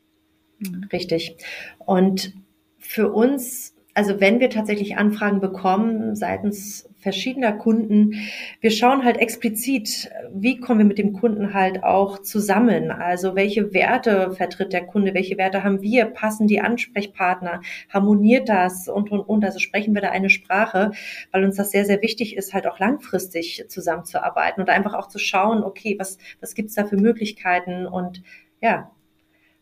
Richtig. 0.93 1.37
Und 1.79 2.35
für 2.79 3.12
uns 3.12 3.75
also 3.96 4.20
wenn 4.20 4.40
wir 4.40 4.50
tatsächlich 4.50 4.98
Anfragen 4.98 5.40
bekommen 5.40 6.16
seitens 6.16 6.87
verschiedener 6.98 7.52
Kunden, 7.52 8.28
wir 8.60 8.70
schauen 8.70 9.04
halt 9.04 9.16
explizit, 9.16 10.10
wie 10.34 10.60
kommen 10.60 10.81
wir 10.81 10.84
mit 10.84 10.98
dem 10.98 11.14
Kunden 11.14 11.54
halt 11.54 11.82
auch 11.82 12.19
zusammen. 12.19 12.90
Also 12.90 13.34
welche 13.37 13.72
Werte 13.72 14.32
vertritt 14.32 14.75
der 14.75 14.84
Kunde, 14.84 15.14
welche 15.14 15.38
Werte 15.38 15.64
haben 15.64 15.81
wir, 15.81 16.04
passen 16.04 16.46
die 16.46 16.60
Ansprechpartner, 16.60 17.62
harmoniert 17.88 18.50
das 18.50 18.87
und, 18.87 19.10
und, 19.10 19.20
und. 19.20 19.43
Also 19.46 19.60
sprechen 19.60 19.94
wir 19.94 20.02
da 20.02 20.10
eine 20.10 20.28
Sprache, 20.28 20.90
weil 21.32 21.44
uns 21.44 21.56
das 21.56 21.70
sehr, 21.70 21.87
sehr 21.87 22.02
wichtig 22.02 22.37
ist, 22.37 22.52
halt 22.52 22.66
auch 22.66 22.78
langfristig 22.78 23.64
zusammenzuarbeiten 23.69 24.60
und 24.60 24.69
einfach 24.69 24.93
auch 24.93 25.08
zu 25.08 25.19
schauen, 25.19 25.65
okay, 25.65 25.96
was, 25.98 26.19
was 26.41 26.55
gibt's 26.55 26.74
da 26.74 26.84
für 26.84 26.98
Möglichkeiten 26.98 27.86
und 27.86 28.22
ja, 28.60 28.91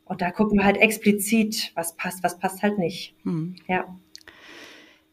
und 0.06 0.22
da 0.22 0.32
gucken 0.32 0.58
wir 0.58 0.64
halt 0.64 0.76
explizit, 0.78 1.70
was 1.76 1.94
passt, 1.96 2.24
was 2.24 2.38
passt 2.38 2.62
halt 2.62 2.78
nicht. 2.78 3.14
Hm. 3.22 3.54
Ja. 3.68 3.86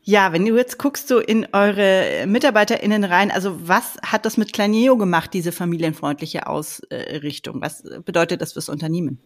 Ja, 0.04 0.34
wenn 0.34 0.46
du 0.46 0.58
jetzt 0.58 0.80
guckst 0.80 1.08
so 1.08 1.20
in 1.20 1.48
eure 1.54 2.26
MitarbeiterInnen 2.26 3.04
rein, 3.04 3.30
also 3.30 3.68
was 3.68 3.98
hat 4.04 4.26
das 4.26 4.36
mit 4.36 4.52
Planeo 4.52 4.98
gemacht, 4.98 5.32
diese 5.34 5.52
familienfreundliche 5.52 6.48
Ausrichtung? 6.48 7.62
Was 7.62 7.84
bedeutet 8.04 8.42
das 8.42 8.54
fürs 8.54 8.70
Unternehmen? 8.70 9.20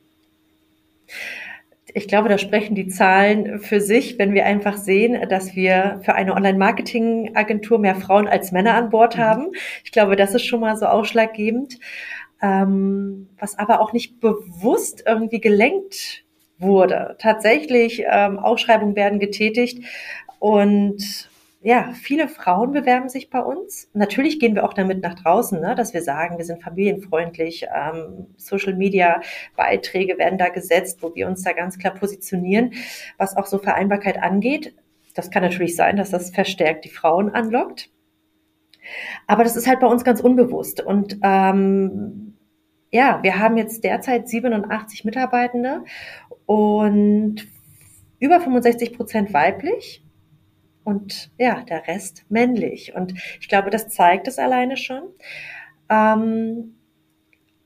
Ich 1.94 2.10
glaube, 2.10 2.28
da 2.28 2.38
sprechen 2.38 2.76
die 2.76 2.90
Zahlen 2.90 3.60
für 3.60 3.80
sich, 3.80 4.20
wenn 4.20 4.34
wir 4.34 4.46
einfach 4.46 4.76
sehen, 4.76 5.30
dass 5.30 5.56
wir 5.56 6.02
für 6.04 6.16
eine 6.16 6.34
Online-Marketing-Agentur 6.34 7.80
mehr 7.80 7.96
Frauen 7.96 8.28
als 8.28 8.52
Männer 8.52 8.74
an 8.74 8.90
Bord 8.90 9.16
mhm. 9.16 9.22
haben. 9.22 9.52
Ich 9.86 9.94
glaube, 9.94 10.18
das 10.18 10.36
ist 10.36 10.44
schon 10.44 10.60
mal 10.60 10.76
so 10.76 10.88
ausschlaggebend. 10.88 11.80
Ähm, 12.42 13.30
was 13.40 13.58
aber 13.58 13.80
auch 13.80 13.94
nicht 13.94 14.20
bewusst 14.20 15.04
irgendwie 15.08 15.40
gelenkt 15.40 16.26
wurde. 16.58 17.16
Tatsächlich, 17.20 18.04
ähm, 18.10 18.40
Ausschreibungen 18.40 18.96
werden 18.96 19.20
getätigt, 19.20 19.86
und 20.46 21.28
ja, 21.62 21.92
viele 22.00 22.28
Frauen 22.28 22.72
bewerben 22.72 23.10
sich 23.10 23.32
bei 23.32 23.40
uns. 23.40 23.90
Natürlich 23.94 24.40
gehen 24.40 24.54
wir 24.54 24.64
auch 24.64 24.76
damit 24.76 25.02
nach 25.02 25.16
draußen, 25.16 25.60
ne, 25.60 25.74
dass 25.74 25.96
wir 25.96 26.04
sagen, 26.04 26.38
wir 26.38 26.46
sind 26.46 26.62
familienfreundlich. 26.62 27.66
Ähm, 27.76 28.28
Social 28.38 28.76
Media 28.76 29.22
Beiträge 29.56 30.20
werden 30.20 30.38
da 30.38 30.50
gesetzt, 30.50 31.02
wo 31.02 31.16
wir 31.16 31.28
uns 31.28 31.42
da 31.42 31.54
ganz 31.54 31.80
klar 31.80 31.96
positionieren, 31.96 32.74
was 33.18 33.36
auch 33.36 33.48
so 33.48 33.58
Vereinbarkeit 33.58 34.22
angeht. 34.22 34.76
Das 35.16 35.32
kann 35.32 35.42
natürlich 35.42 35.76
sein, 35.76 35.98
dass 35.98 36.12
das 36.12 36.30
verstärkt 36.30 36.86
die 36.86 36.90
Frauen 36.90 37.32
anlockt. 37.32 37.90
Aber 39.26 39.44
das 39.44 39.56
ist 39.56 39.66
halt 39.66 39.80
bei 39.80 39.88
uns 39.88 40.04
ganz 40.04 40.22
unbewusst. 40.22 40.80
Und 40.80 41.18
ähm, 41.24 42.36
ja, 42.92 43.18
wir 43.24 43.40
haben 43.40 43.58
jetzt 43.58 43.84
derzeit 43.84 44.30
87 44.30 45.06
Mitarbeitende 45.06 45.86
und 46.46 47.48
über 48.20 48.40
65 48.40 48.94
Prozent 48.96 49.34
weiblich 49.34 50.05
und 50.86 51.32
ja, 51.38 51.64
der 51.64 51.88
Rest 51.88 52.24
männlich. 52.30 52.96
Und 52.96 53.14
ich 53.42 53.50
glaube, 53.50 53.70
das 53.70 53.90
zeigt 53.90 54.30
es 54.30 54.40
alleine 54.40 54.78
schon. 54.78 55.04
Ähm, 55.90 56.76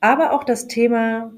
aber 0.00 0.32
auch 0.32 0.42
das 0.42 0.66
Thema 0.66 1.30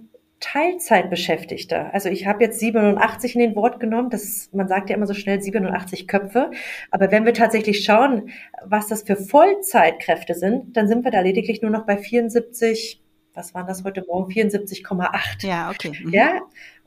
Teilzeitbeschäftigte. 0.42 1.92
Also 1.92 2.08
ich 2.08 2.26
habe 2.26 2.42
jetzt 2.42 2.58
87 2.58 3.34
in 3.34 3.40
den 3.40 3.56
Wort 3.56 3.78
genommen. 3.80 4.10
Das, 4.10 4.48
man 4.52 4.68
sagt 4.68 4.90
ja 4.90 4.96
immer 4.96 5.06
so 5.06 5.14
schnell 5.14 5.40
87 5.40 6.08
Köpfe. 6.08 6.50
Aber 6.90 7.10
wenn 7.10 7.24
wir 7.24 7.34
tatsächlich 7.34 7.84
schauen, 7.84 8.30
was 8.64 8.88
das 8.88 9.02
für 9.02 9.16
Vollzeitkräfte 9.16 10.34
sind, 10.34 10.76
dann 10.76 10.88
sind 10.88 11.04
wir 11.04 11.10
da 11.10 11.20
lediglich 11.20 11.62
nur 11.62 11.70
noch 11.70 11.86
bei 11.86 11.96
74, 11.96 13.02
was 13.34 13.54
waren 13.54 13.66
das 13.66 13.84
heute 13.84 14.04
Morgen? 14.06 14.32
74,8. 14.32 15.46
Ja, 15.46 15.70
okay. 15.70 15.92
Mhm. 16.04 16.12
Ja. 16.12 16.40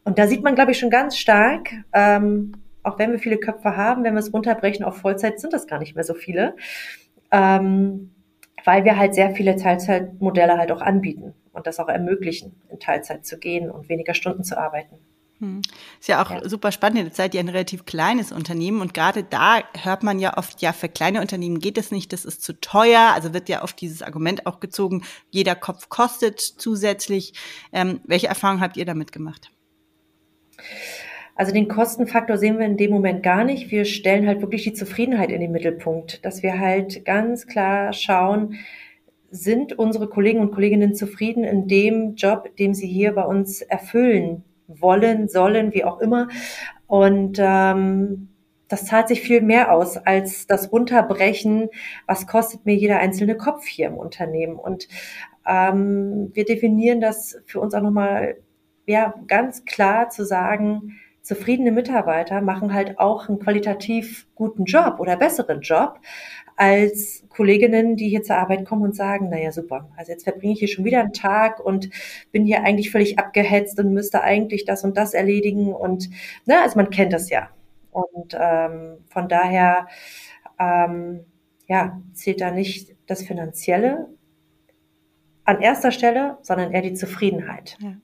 Und 0.03 0.19
da 0.19 0.27
sieht 0.27 0.43
man, 0.43 0.55
glaube 0.55 0.71
ich, 0.71 0.79
schon 0.79 0.89
ganz 0.89 1.17
stark, 1.17 1.71
ähm, 1.93 2.53
auch 2.85 2.99
wenn 2.99 3.11
wir 3.11 3.19
viele 3.19 3.37
Köpfe 3.37 3.75
haben, 3.75 4.03
wenn 4.03 4.13
wir 4.13 4.19
es 4.19 4.33
runterbrechen 4.33 4.85
auf 4.85 4.97
Vollzeit, 4.97 5.39
sind 5.39 5.53
das 5.53 5.67
gar 5.67 5.79
nicht 5.79 5.95
mehr 5.95 6.03
so 6.03 6.13
viele. 6.13 6.55
Ähm, 7.31 8.11
weil 8.63 8.83
wir 8.83 8.97
halt 8.97 9.13
sehr 9.13 9.31
viele 9.31 9.55
Teilzeitmodelle 9.55 10.57
halt 10.57 10.71
auch 10.71 10.81
anbieten 10.81 11.33
und 11.53 11.67
das 11.67 11.79
auch 11.79 11.87
ermöglichen, 11.87 12.59
in 12.69 12.79
Teilzeit 12.79 13.25
zu 13.25 13.37
gehen 13.37 13.69
und 13.69 13.89
weniger 13.89 14.13
Stunden 14.13 14.43
zu 14.43 14.57
arbeiten. 14.57 14.95
Hm. 15.39 15.61
Ist 15.99 16.07
ja 16.07 16.23
auch 16.23 16.31
ja. 16.31 16.47
super 16.47 16.71
spannend. 16.71 16.99
Jetzt 16.99 17.17
seid 17.17 17.33
ihr 17.33 17.41
ein 17.41 17.49
relativ 17.49 17.85
kleines 17.85 18.31
Unternehmen 18.31 18.81
und 18.81 18.93
gerade 18.93 19.23
da 19.23 19.59
hört 19.83 20.01
man 20.01 20.19
ja 20.19 20.37
oft, 20.37 20.61
ja, 20.61 20.71
für 20.71 20.87
kleine 20.87 21.19
Unternehmen 21.19 21.59
geht 21.59 21.77
es 21.77 21.91
nicht, 21.91 22.13
das 22.13 22.23
ist 22.23 22.41
zu 22.41 22.59
teuer. 22.59 23.11
Also 23.13 23.33
wird 23.33 23.49
ja 23.49 23.61
oft 23.61 23.79
dieses 23.81 24.01
Argument 24.01 24.47
auch 24.47 24.59
gezogen, 24.59 25.03
jeder 25.29 25.55
Kopf 25.55 25.89
kostet 25.89 26.39
zusätzlich. 26.39 27.33
Ähm, 27.73 27.99
welche 28.05 28.27
Erfahrungen 28.27 28.61
habt 28.61 28.77
ihr 28.77 28.85
damit 28.85 29.11
gemacht? 29.11 29.51
Also 31.35 31.53
den 31.53 31.67
Kostenfaktor 31.67 32.37
sehen 32.37 32.59
wir 32.59 32.65
in 32.65 32.77
dem 32.77 32.91
Moment 32.91 33.21
gar 33.21 33.43
nicht. 33.43 33.69
Wir 33.69 33.83
stellen 33.83 34.25
halt 34.25 34.41
wirklich 34.41 34.63
die 34.63 34.73
Zufriedenheit 34.73 35.29
in 35.29 35.41
den 35.41 35.51
Mittelpunkt, 35.51 36.25
dass 36.25 36.43
wir 36.43 36.59
halt 36.59 37.03
ganz 37.03 37.45
klar 37.45 37.91
schauen, 37.91 38.55
sind 39.29 39.77
unsere 39.77 40.07
Kollegen 40.07 40.39
und 40.39 40.51
Kolleginnen 40.51 40.95
zufrieden 40.95 41.43
in 41.43 41.67
dem 41.67 42.15
Job, 42.15 42.55
den 42.55 42.73
sie 42.73 42.87
hier 42.87 43.13
bei 43.13 43.23
uns 43.23 43.61
erfüllen 43.61 44.45
wollen, 44.67 45.27
sollen, 45.27 45.73
wie 45.73 45.83
auch 45.83 45.99
immer. 45.99 46.29
Und 46.87 47.37
ähm, 47.39 48.29
das 48.69 48.85
zahlt 48.85 49.09
sich 49.09 49.21
viel 49.21 49.41
mehr 49.41 49.73
aus 49.73 49.97
als 49.97 50.47
das 50.47 50.71
Runterbrechen, 50.71 51.69
was 52.07 52.27
kostet 52.27 52.65
mir 52.65 52.75
jeder 52.75 52.99
einzelne 52.99 53.35
Kopf 53.35 53.65
hier 53.65 53.87
im 53.87 53.97
Unternehmen. 53.97 54.55
Und 54.55 54.87
ähm, 55.45 56.31
wir 56.33 56.45
definieren 56.45 57.01
das 57.01 57.37
für 57.45 57.59
uns 57.59 57.73
auch 57.73 57.81
nochmal 57.81 58.37
ja, 58.87 59.13
ganz 59.27 59.65
klar 59.65 60.09
zu 60.09 60.25
sagen, 60.25 60.99
zufriedene 61.25 61.71
Mitarbeiter 61.71 62.39
machen 62.39 62.71
halt 62.71 62.99
auch 62.99 63.27
einen 63.27 63.39
qualitativ 63.39 64.27
guten 64.35 64.65
Job 64.65 64.99
oder 64.99 65.17
besseren 65.17 65.61
Job 65.61 65.99
als 66.55 67.25
Kolleginnen, 67.29 67.95
die 67.95 68.07
hier 68.09 68.21
zur 68.21 68.37
Arbeit 68.37 68.63
kommen 68.63 68.83
und 68.83 68.95
sagen, 68.95 69.29
naja, 69.29 69.51
super, 69.51 69.89
also 69.97 70.11
jetzt 70.11 70.23
verbringe 70.23 70.53
ich 70.53 70.59
hier 70.59 70.67
schon 70.67 70.85
wieder 70.85 70.99
einen 70.99 71.13
Tag 71.13 71.59
und 71.59 71.89
bin 72.31 72.45
hier 72.45 72.63
eigentlich 72.63 72.91
völlig 72.91 73.17
abgehetzt 73.17 73.79
und 73.79 73.91
müsste 73.91 74.21
eigentlich 74.21 74.65
das 74.65 74.83
und 74.83 74.95
das 74.97 75.15
erledigen 75.15 75.73
und, 75.73 76.11
ne, 76.45 76.61
also 76.61 76.77
man 76.77 76.91
kennt 76.91 77.11
das 77.11 77.31
ja. 77.31 77.49
Und 77.89 78.37
ähm, 78.39 78.97
von 79.07 79.27
daher, 79.27 79.87
ähm, 80.59 81.25
ja, 81.67 81.99
zählt 82.13 82.39
da 82.39 82.51
nicht 82.51 82.95
das 83.07 83.23
Finanzielle 83.23 84.09
an 85.43 85.59
erster 85.59 85.91
Stelle, 85.91 86.37
sondern 86.43 86.71
eher 86.71 86.83
die 86.83 86.93
Zufriedenheit. 86.93 87.77
Ja. 87.79 87.95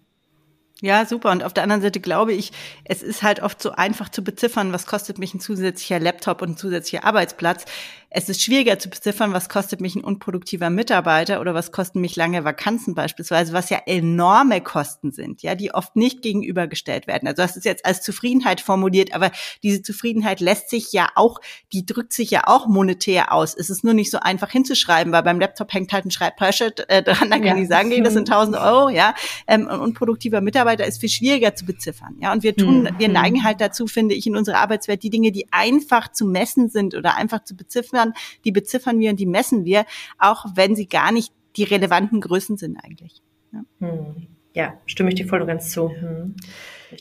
Ja, 0.83 1.05
super. 1.05 1.29
Und 1.31 1.43
auf 1.43 1.53
der 1.53 1.61
anderen 1.61 1.83
Seite 1.83 1.99
glaube 1.99 2.33
ich, 2.33 2.51
es 2.83 3.03
ist 3.03 3.21
halt 3.21 3.41
oft 3.41 3.61
so 3.61 3.71
einfach 3.71 4.09
zu 4.09 4.23
beziffern, 4.23 4.73
was 4.73 4.87
kostet 4.87 5.19
mich 5.19 5.33
ein 5.35 5.39
zusätzlicher 5.39 5.99
Laptop 5.99 6.41
und 6.41 6.51
ein 6.51 6.57
zusätzlicher 6.57 7.03
Arbeitsplatz 7.03 7.65
es 8.13 8.27
ist 8.27 8.41
schwieriger 8.41 8.77
zu 8.77 8.89
beziffern, 8.89 9.31
was 9.31 9.47
kostet 9.47 9.79
mich 9.79 9.95
ein 9.95 10.03
unproduktiver 10.03 10.69
Mitarbeiter 10.69 11.39
oder 11.39 11.53
was 11.53 11.71
kosten 11.71 12.01
mich 12.01 12.17
lange 12.17 12.43
Vakanzen 12.43 12.93
beispielsweise, 12.93 13.53
was 13.53 13.69
ja 13.69 13.79
enorme 13.85 14.59
Kosten 14.59 15.11
sind, 15.11 15.41
ja, 15.41 15.55
die 15.55 15.73
oft 15.73 15.95
nicht 15.95 16.21
gegenübergestellt 16.21 17.07
werden. 17.07 17.29
Also 17.29 17.41
das 17.41 17.55
ist 17.55 17.63
jetzt 17.63 17.85
als 17.85 18.01
Zufriedenheit 18.01 18.59
formuliert, 18.59 19.15
aber 19.15 19.31
diese 19.63 19.81
Zufriedenheit 19.81 20.41
lässt 20.41 20.69
sich 20.69 20.91
ja 20.91 21.07
auch, 21.15 21.39
die 21.71 21.85
drückt 21.85 22.11
sich 22.11 22.31
ja 22.31 22.43
auch 22.47 22.67
monetär 22.67 23.31
aus. 23.31 23.55
Es 23.55 23.69
ist 23.69 23.85
nur 23.85 23.93
nicht 23.93 24.11
so 24.11 24.19
einfach 24.19 24.51
hinzuschreiben, 24.51 25.13
weil 25.13 25.23
beim 25.23 25.39
Laptop 25.39 25.73
hängt 25.73 25.93
halt 25.93 26.03
ein 26.05 26.11
Schreibpreis 26.11 26.59
äh, 26.59 27.01
dran, 27.01 27.29
dann 27.29 27.41
kann 27.41 27.57
ja. 27.57 27.63
ich 27.63 27.69
sagen, 27.69 28.03
das 28.03 28.13
sind 28.13 28.29
1000 28.29 28.57
Euro, 28.57 28.89
ja. 28.89 29.15
Ähm, 29.47 29.69
ein 29.69 29.79
unproduktiver 29.79 30.41
Mitarbeiter 30.41 30.85
ist 30.85 30.99
viel 30.99 31.09
schwieriger 31.09 31.55
zu 31.55 31.65
beziffern, 31.65 32.17
ja. 32.19 32.33
Und 32.33 32.43
wir 32.43 32.57
tun, 32.57 32.89
hm. 32.89 32.99
wir 32.99 33.07
neigen 33.07 33.45
halt 33.45 33.61
dazu, 33.61 33.87
finde 33.87 34.15
ich, 34.15 34.27
in 34.27 34.35
unserer 34.35 34.57
Arbeitswelt 34.57 35.01
die 35.01 35.09
Dinge, 35.09 35.31
die 35.31 35.47
einfach 35.51 36.11
zu 36.11 36.25
messen 36.25 36.69
sind 36.69 36.93
oder 36.93 37.15
einfach 37.15 37.45
zu 37.45 37.55
beziffern, 37.55 38.00
beziffern, 38.01 38.13
die 38.45 38.51
beziffern 38.51 38.99
wir 38.99 39.11
und 39.11 39.19
die 39.19 39.25
messen 39.25 39.65
wir, 39.65 39.85
auch 40.17 40.45
wenn 40.55 40.75
sie 40.75 40.87
gar 40.87 41.11
nicht 41.11 41.33
die 41.55 41.63
relevanten 41.63 42.21
Größen 42.21 42.57
sind 42.57 42.77
eigentlich. 42.77 43.21
Ja, 43.51 43.63
hm. 43.79 44.27
ja 44.53 44.73
stimme 44.85 45.09
ich 45.09 45.15
dir 45.15 45.27
voll 45.27 45.41
und 45.41 45.47
ganz 45.47 45.71
zu. 45.71 45.89
Hm. 45.89 46.35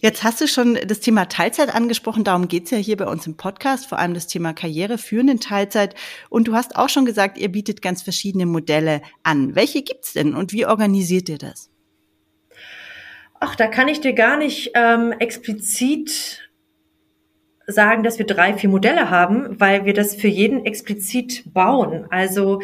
Jetzt 0.01 0.23
hast 0.23 0.41
du 0.41 0.47
schon 0.47 0.79
das 0.87 1.01
Thema 1.01 1.29
Teilzeit 1.29 1.75
angesprochen, 1.75 2.23
darum 2.23 2.47
geht's 2.47 2.71
ja 2.71 2.79
hier 2.79 2.97
bei 2.97 3.07
uns 3.07 3.27
im 3.27 3.37
Podcast, 3.37 3.87
vor 3.87 3.99
allem 3.99 4.15
das 4.15 4.29
Thema 4.29 4.53
Karriere 4.53 4.99
führen 4.99 5.29
in 5.29 5.41
Teilzeit. 5.41 5.95
Und 6.29 6.47
du 6.47 6.55
hast 6.55 6.77
auch 6.77 6.89
schon 6.89 7.05
gesagt, 7.05 7.39
ihr 7.39 7.51
bietet 7.51 7.83
ganz 7.83 8.03
verschiedene 8.03 8.47
Modelle 8.47 9.03
an. 9.25 9.55
Welche 9.57 9.83
gibt's 9.83 10.13
denn 10.13 10.35
und 10.35 10.53
wie 10.53 10.67
organisiert 10.67 11.29
ihr 11.29 11.39
das? 11.39 11.71
Ach, 13.41 13.57
da 13.57 13.69
kann 13.69 13.89
ich 13.89 14.01
dir 14.01 14.13
gar 14.13 14.37
nicht 14.37 14.73
ähm, 14.75 15.13
explizit 15.13 16.50
sagen, 17.71 18.03
dass 18.03 18.19
wir 18.19 18.27
drei, 18.27 18.55
vier 18.55 18.71
Modelle 18.71 19.11
haben, 19.11 19.61
weil 19.61 19.85
wir 19.85 19.95
das 19.95 20.15
für 20.15 20.29
jeden 20.29 20.65
explizit 20.65 21.45
bauen. 21.53 22.07
Also 22.11 22.61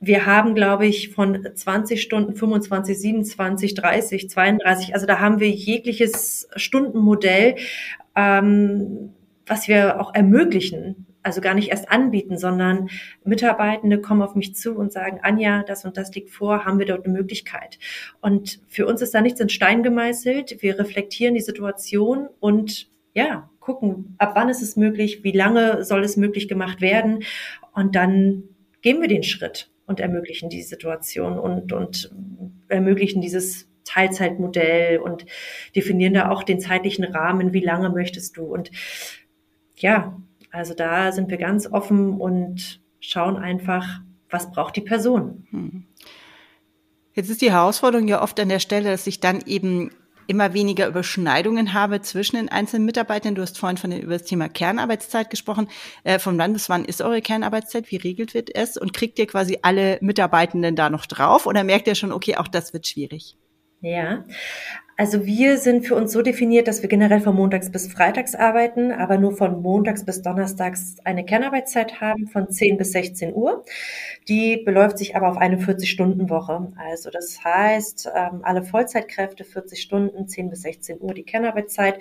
wir 0.00 0.26
haben, 0.26 0.54
glaube 0.54 0.86
ich, 0.86 1.10
von 1.10 1.48
20 1.54 2.00
Stunden, 2.00 2.36
25, 2.36 2.98
27, 2.98 3.74
30, 3.74 4.30
32, 4.30 4.94
also 4.94 5.06
da 5.06 5.18
haben 5.18 5.40
wir 5.40 5.50
jegliches 5.50 6.48
Stundenmodell, 6.56 7.56
ähm, 8.14 9.12
was 9.46 9.66
wir 9.66 10.00
auch 10.00 10.14
ermöglichen, 10.14 11.06
also 11.22 11.40
gar 11.40 11.54
nicht 11.54 11.70
erst 11.70 11.90
anbieten, 11.90 12.38
sondern 12.38 12.90
Mitarbeitende 13.24 14.00
kommen 14.00 14.22
auf 14.22 14.34
mich 14.34 14.54
zu 14.54 14.74
und 14.74 14.92
sagen, 14.92 15.18
Anja, 15.22 15.64
das 15.64 15.84
und 15.84 15.96
das 15.96 16.14
liegt 16.14 16.30
vor, 16.30 16.64
haben 16.64 16.78
wir 16.78 16.86
dort 16.86 17.04
eine 17.04 17.14
Möglichkeit. 17.14 17.78
Und 18.20 18.60
für 18.68 18.86
uns 18.86 19.02
ist 19.02 19.14
da 19.14 19.20
nichts 19.20 19.40
in 19.40 19.48
Stein 19.48 19.82
gemeißelt. 19.82 20.62
Wir 20.62 20.78
reflektieren 20.78 21.34
die 21.34 21.40
Situation 21.40 22.28
und 22.40 22.87
ja, 23.14 23.50
gucken, 23.60 24.14
ab 24.18 24.32
wann 24.34 24.48
ist 24.48 24.62
es 24.62 24.76
möglich, 24.76 25.24
wie 25.24 25.32
lange 25.32 25.84
soll 25.84 26.04
es 26.04 26.16
möglich 26.16 26.48
gemacht 26.48 26.80
werden 26.80 27.24
und 27.74 27.94
dann 27.94 28.44
gehen 28.80 29.00
wir 29.00 29.08
den 29.08 29.22
Schritt 29.22 29.70
und 29.86 30.00
ermöglichen 30.00 30.48
die 30.48 30.62
Situation 30.62 31.38
und, 31.38 31.72
und 31.72 32.10
ermöglichen 32.68 33.20
dieses 33.20 33.68
Teilzeitmodell 33.84 34.98
und 34.98 35.26
definieren 35.74 36.14
da 36.14 36.30
auch 36.30 36.42
den 36.42 36.60
zeitlichen 36.60 37.04
Rahmen, 37.04 37.52
wie 37.52 37.64
lange 37.64 37.90
möchtest 37.90 38.36
du 38.36 38.44
und 38.44 38.70
ja, 39.76 40.16
also 40.50 40.74
da 40.74 41.12
sind 41.12 41.30
wir 41.30 41.38
ganz 41.38 41.66
offen 41.70 42.14
und 42.14 42.80
schauen 43.00 43.36
einfach, 43.36 44.00
was 44.30 44.50
braucht 44.50 44.76
die 44.76 44.80
Person. 44.82 45.46
Hm. 45.50 45.84
Jetzt 47.14 47.30
ist 47.30 47.42
die 47.42 47.52
Herausforderung 47.52 48.06
ja 48.08 48.22
oft 48.22 48.38
an 48.40 48.48
der 48.48 48.60
Stelle, 48.60 48.90
dass 48.90 49.04
sich 49.04 49.20
dann 49.20 49.40
eben 49.46 49.90
immer 50.28 50.52
weniger 50.52 50.86
Überschneidungen 50.86 51.72
habe 51.72 52.00
zwischen 52.02 52.36
den 52.36 52.48
einzelnen 52.48 52.84
Mitarbeitern. 52.84 53.34
Du 53.34 53.42
hast 53.42 53.58
vorhin 53.58 53.78
von 53.78 53.90
den, 53.90 54.02
über 54.02 54.12
das 54.12 54.24
Thema 54.24 54.48
Kernarbeitszeit 54.48 55.30
gesprochen. 55.30 55.68
Äh, 56.04 56.18
vom 56.18 56.36
Land 56.36 56.52
bis 56.52 56.68
wann 56.68 56.84
ist 56.84 57.02
eure 57.02 57.22
Kernarbeitszeit? 57.22 57.90
Wie 57.90 57.96
regelt 57.96 58.34
wird 58.34 58.54
es? 58.54 58.76
Und 58.76 58.92
kriegt 58.92 59.18
ihr 59.18 59.26
quasi 59.26 59.58
alle 59.62 59.98
Mitarbeitenden 60.02 60.76
da 60.76 60.90
noch 60.90 61.06
drauf? 61.06 61.46
Oder 61.46 61.64
merkt 61.64 61.88
ihr 61.88 61.94
schon, 61.94 62.12
okay, 62.12 62.36
auch 62.36 62.48
das 62.48 62.72
wird 62.72 62.86
schwierig? 62.86 63.36
Ja, 63.80 64.24
also 65.00 65.24
wir 65.24 65.58
sind 65.58 65.86
für 65.86 65.94
uns 65.94 66.10
so 66.12 66.22
definiert, 66.22 66.66
dass 66.66 66.82
wir 66.82 66.88
generell 66.88 67.20
von 67.20 67.36
Montags 67.36 67.70
bis 67.70 67.86
Freitags 67.86 68.34
arbeiten, 68.34 68.90
aber 68.90 69.16
nur 69.16 69.30
von 69.30 69.62
Montags 69.62 70.04
bis 70.04 70.22
Donnerstags 70.22 70.96
eine 71.04 71.24
Kernarbeitszeit 71.24 72.00
haben 72.00 72.26
von 72.26 72.50
10 72.50 72.78
bis 72.78 72.90
16 72.90 73.32
Uhr. 73.32 73.64
Die 74.26 74.56
beläuft 74.56 74.98
sich 74.98 75.14
aber 75.14 75.30
auf 75.30 75.36
eine 75.36 75.58
40-Stunden-Woche. 75.58 76.72
Also 76.76 77.10
das 77.10 77.44
heißt, 77.44 78.10
ähm, 78.12 78.40
alle 78.42 78.64
Vollzeitkräfte 78.64 79.44
40 79.44 79.80
Stunden, 79.80 80.26
10 80.26 80.50
bis 80.50 80.62
16 80.62 81.00
Uhr 81.00 81.14
die 81.14 81.22
Kernarbeitszeit. 81.22 82.00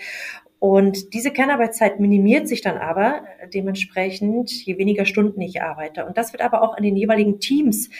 Und 0.57 1.13
diese 1.13 1.29
Kernarbeitszeit 1.29 1.99
minimiert 1.99 2.47
sich 2.47 2.61
dann 2.61 2.77
aber 2.77 3.21
dementsprechend, 3.53 4.49
je 4.65 4.79
weniger 4.79 5.05
Stunden 5.05 5.39
ich 5.41 5.61
arbeite. 5.61 6.03
Und 6.07 6.17
das 6.17 6.33
wird 6.33 6.41
aber 6.41 6.63
auch 6.63 6.75
in 6.77 6.83
den 6.83 6.95
jeweiligen 6.95 7.39
Teams 7.39 7.91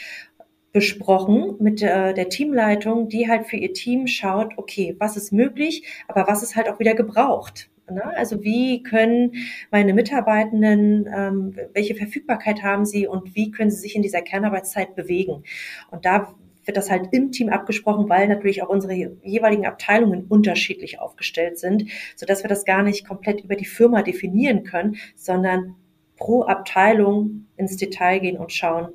besprochen 0.72 1.56
mit 1.60 1.80
der, 1.80 2.12
der 2.12 2.28
Teamleitung, 2.28 3.08
die 3.08 3.28
halt 3.28 3.46
für 3.46 3.56
ihr 3.56 3.72
Team 3.72 4.06
schaut, 4.06 4.52
okay, 4.56 4.96
was 4.98 5.16
ist 5.16 5.32
möglich, 5.32 5.84
aber 6.08 6.26
was 6.26 6.42
ist 6.42 6.56
halt 6.56 6.68
auch 6.68 6.78
wieder 6.78 6.94
gebraucht. 6.94 7.70
Ne? 7.90 8.04
Also 8.16 8.42
wie 8.42 8.82
können 8.82 9.32
meine 9.70 9.94
Mitarbeitenden, 9.94 11.08
ähm, 11.14 11.56
welche 11.72 11.94
Verfügbarkeit 11.94 12.62
haben 12.62 12.84
sie 12.84 13.06
und 13.06 13.34
wie 13.34 13.50
können 13.50 13.70
sie 13.70 13.80
sich 13.80 13.96
in 13.96 14.02
dieser 14.02 14.22
Kernarbeitszeit 14.22 14.94
bewegen? 14.94 15.42
Und 15.90 16.04
da 16.04 16.34
wird 16.64 16.76
das 16.76 16.90
halt 16.90 17.08
im 17.12 17.32
Team 17.32 17.48
abgesprochen, 17.48 18.10
weil 18.10 18.28
natürlich 18.28 18.62
auch 18.62 18.68
unsere 18.68 18.92
jeweiligen 18.92 19.66
Abteilungen 19.66 20.26
unterschiedlich 20.26 21.00
aufgestellt 21.00 21.58
sind, 21.58 21.86
so 22.14 22.26
dass 22.26 22.44
wir 22.44 22.48
das 22.48 22.66
gar 22.66 22.82
nicht 22.82 23.08
komplett 23.08 23.42
über 23.42 23.56
die 23.56 23.64
Firma 23.64 24.02
definieren 24.02 24.64
können, 24.64 24.96
sondern 25.16 25.76
pro 26.16 26.42
Abteilung 26.42 27.46
ins 27.56 27.76
Detail 27.76 28.18
gehen 28.18 28.36
und 28.36 28.52
schauen, 28.52 28.88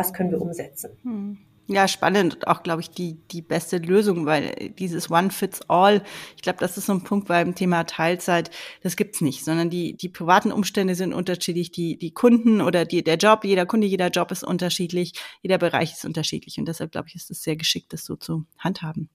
was 0.00 0.14
können 0.14 0.30
wir 0.30 0.40
umsetzen. 0.40 0.90
Hm. 1.02 1.38
Ja, 1.66 1.86
spannend 1.86 2.34
und 2.34 2.48
auch, 2.48 2.64
glaube 2.64 2.80
ich, 2.80 2.90
die, 2.90 3.20
die 3.30 3.42
beste 3.42 3.76
Lösung, 3.76 4.26
weil 4.26 4.70
dieses 4.70 5.08
One 5.08 5.30
Fits 5.30 5.60
All, 5.68 6.02
ich 6.34 6.42
glaube, 6.42 6.58
das 6.58 6.76
ist 6.76 6.86
so 6.86 6.92
ein 6.92 7.04
Punkt 7.04 7.28
beim 7.28 7.54
Thema 7.54 7.84
Teilzeit, 7.84 8.50
das 8.82 8.96
gibt's 8.96 9.20
nicht, 9.20 9.44
sondern 9.44 9.70
die, 9.70 9.96
die 9.96 10.08
privaten 10.08 10.50
Umstände 10.50 10.96
sind 10.96 11.12
unterschiedlich, 11.12 11.70
die, 11.70 11.96
die 11.96 12.12
Kunden 12.12 12.60
oder 12.60 12.84
die, 12.84 13.04
der 13.04 13.18
Job, 13.18 13.44
jeder 13.44 13.66
Kunde, 13.66 13.86
jeder 13.86 14.08
Job 14.08 14.32
ist 14.32 14.42
unterschiedlich, 14.42 15.12
jeder 15.42 15.58
Bereich 15.58 15.92
ist 15.92 16.04
unterschiedlich 16.04 16.58
und 16.58 16.66
deshalb, 16.66 16.90
glaube 16.90 17.06
ich, 17.06 17.14
ist 17.14 17.30
es 17.30 17.42
sehr 17.42 17.54
geschickt, 17.54 17.92
das 17.92 18.04
so 18.04 18.16
zu 18.16 18.46
handhaben 18.58 19.08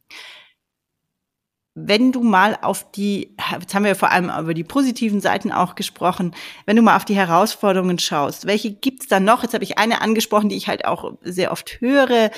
wenn 1.76 2.14
du 2.14 2.24
mal 2.24 2.58
auf 2.62 2.90
die, 2.92 3.36
jetzt 3.60 3.76
haben 3.76 3.84
wir 3.84 3.96
vor 3.96 4.12
allem 4.12 4.32
über 4.40 4.54
die 4.54 4.64
positiven 4.64 5.20
Seiten 5.20 5.52
auch 5.52 5.76
gesprochen, 5.76 6.34
wenn 6.66 6.78
du 6.78 6.82
mal 6.82 6.96
auf 6.96 7.04
die 7.04 7.16
Herausforderungen 7.16 8.00
schaust, 8.00 8.48
welche 8.48 8.72
gibt's 8.72 9.08
da 9.08 9.20
noch? 9.20 9.44
Jetzt 9.44 9.54
habe 9.54 9.66
ich 9.66 9.78
eine 9.78 10.02
angesprochen, 10.02 10.48
die 10.48 10.56
ich 10.56 10.70
halt 10.70 10.86
auch 10.86 11.14
sehr 11.22 11.52
oft 11.52 11.82
höre. 11.82 12.32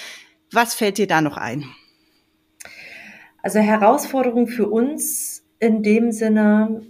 Was 0.51 0.74
fällt 0.74 0.98
dir 0.98 1.06
da 1.06 1.22
noch 1.22 1.38
ein? 1.38 1.65
Also 3.44 3.60
Herausforderungen 3.60 4.48
für 4.48 4.67
uns 4.67 5.44
in 5.60 5.84
dem 5.84 6.12
Sinne, 6.12 6.82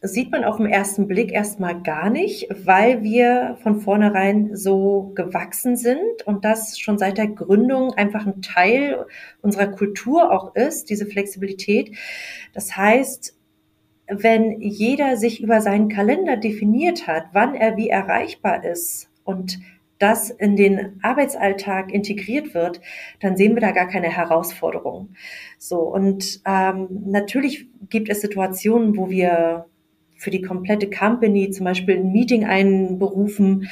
sieht 0.00 0.30
man 0.30 0.44
auf 0.44 0.58
den 0.58 0.66
ersten 0.66 1.08
Blick 1.08 1.32
erstmal 1.32 1.82
gar 1.82 2.08
nicht, 2.08 2.48
weil 2.64 3.02
wir 3.02 3.56
von 3.62 3.80
vornherein 3.80 4.54
so 4.54 5.12
gewachsen 5.14 5.76
sind 5.76 6.22
und 6.24 6.44
das 6.44 6.78
schon 6.78 6.98
seit 6.98 7.18
der 7.18 7.26
Gründung 7.26 7.92
einfach 7.94 8.24
ein 8.24 8.40
Teil 8.40 9.06
unserer 9.42 9.66
Kultur 9.66 10.30
auch 10.32 10.54
ist, 10.54 10.90
diese 10.90 11.06
Flexibilität. 11.06 11.96
Das 12.54 12.76
heißt, 12.76 13.36
wenn 14.06 14.60
jeder 14.60 15.16
sich 15.16 15.42
über 15.42 15.60
seinen 15.60 15.88
Kalender 15.88 16.36
definiert 16.36 17.06
hat, 17.08 17.24
wann 17.32 17.54
er 17.54 17.76
wie 17.76 17.88
erreichbar 17.88 18.64
ist 18.64 19.10
und 19.24 19.58
das 19.98 20.30
in 20.30 20.54
den 20.54 21.00
Arbeitsalltag 21.02 21.92
integriert 21.92 22.54
wird, 22.54 22.80
dann 23.20 23.36
sehen 23.36 23.54
wir 23.54 23.60
da 23.60 23.72
gar 23.72 23.88
keine 23.88 24.08
Herausforderung. 24.08 25.10
So 25.58 25.80
und 25.80 26.40
ähm, 26.46 26.86
natürlich 27.06 27.66
gibt 27.88 28.08
es 28.08 28.20
Situationen, 28.20 28.96
wo 28.96 29.10
wir 29.10 29.66
für 30.18 30.30
die 30.30 30.42
komplette 30.42 30.90
Company 30.90 31.50
zum 31.50 31.64
Beispiel 31.64 31.96
ein 31.96 32.12
Meeting 32.12 32.44
einberufen. 32.44 33.68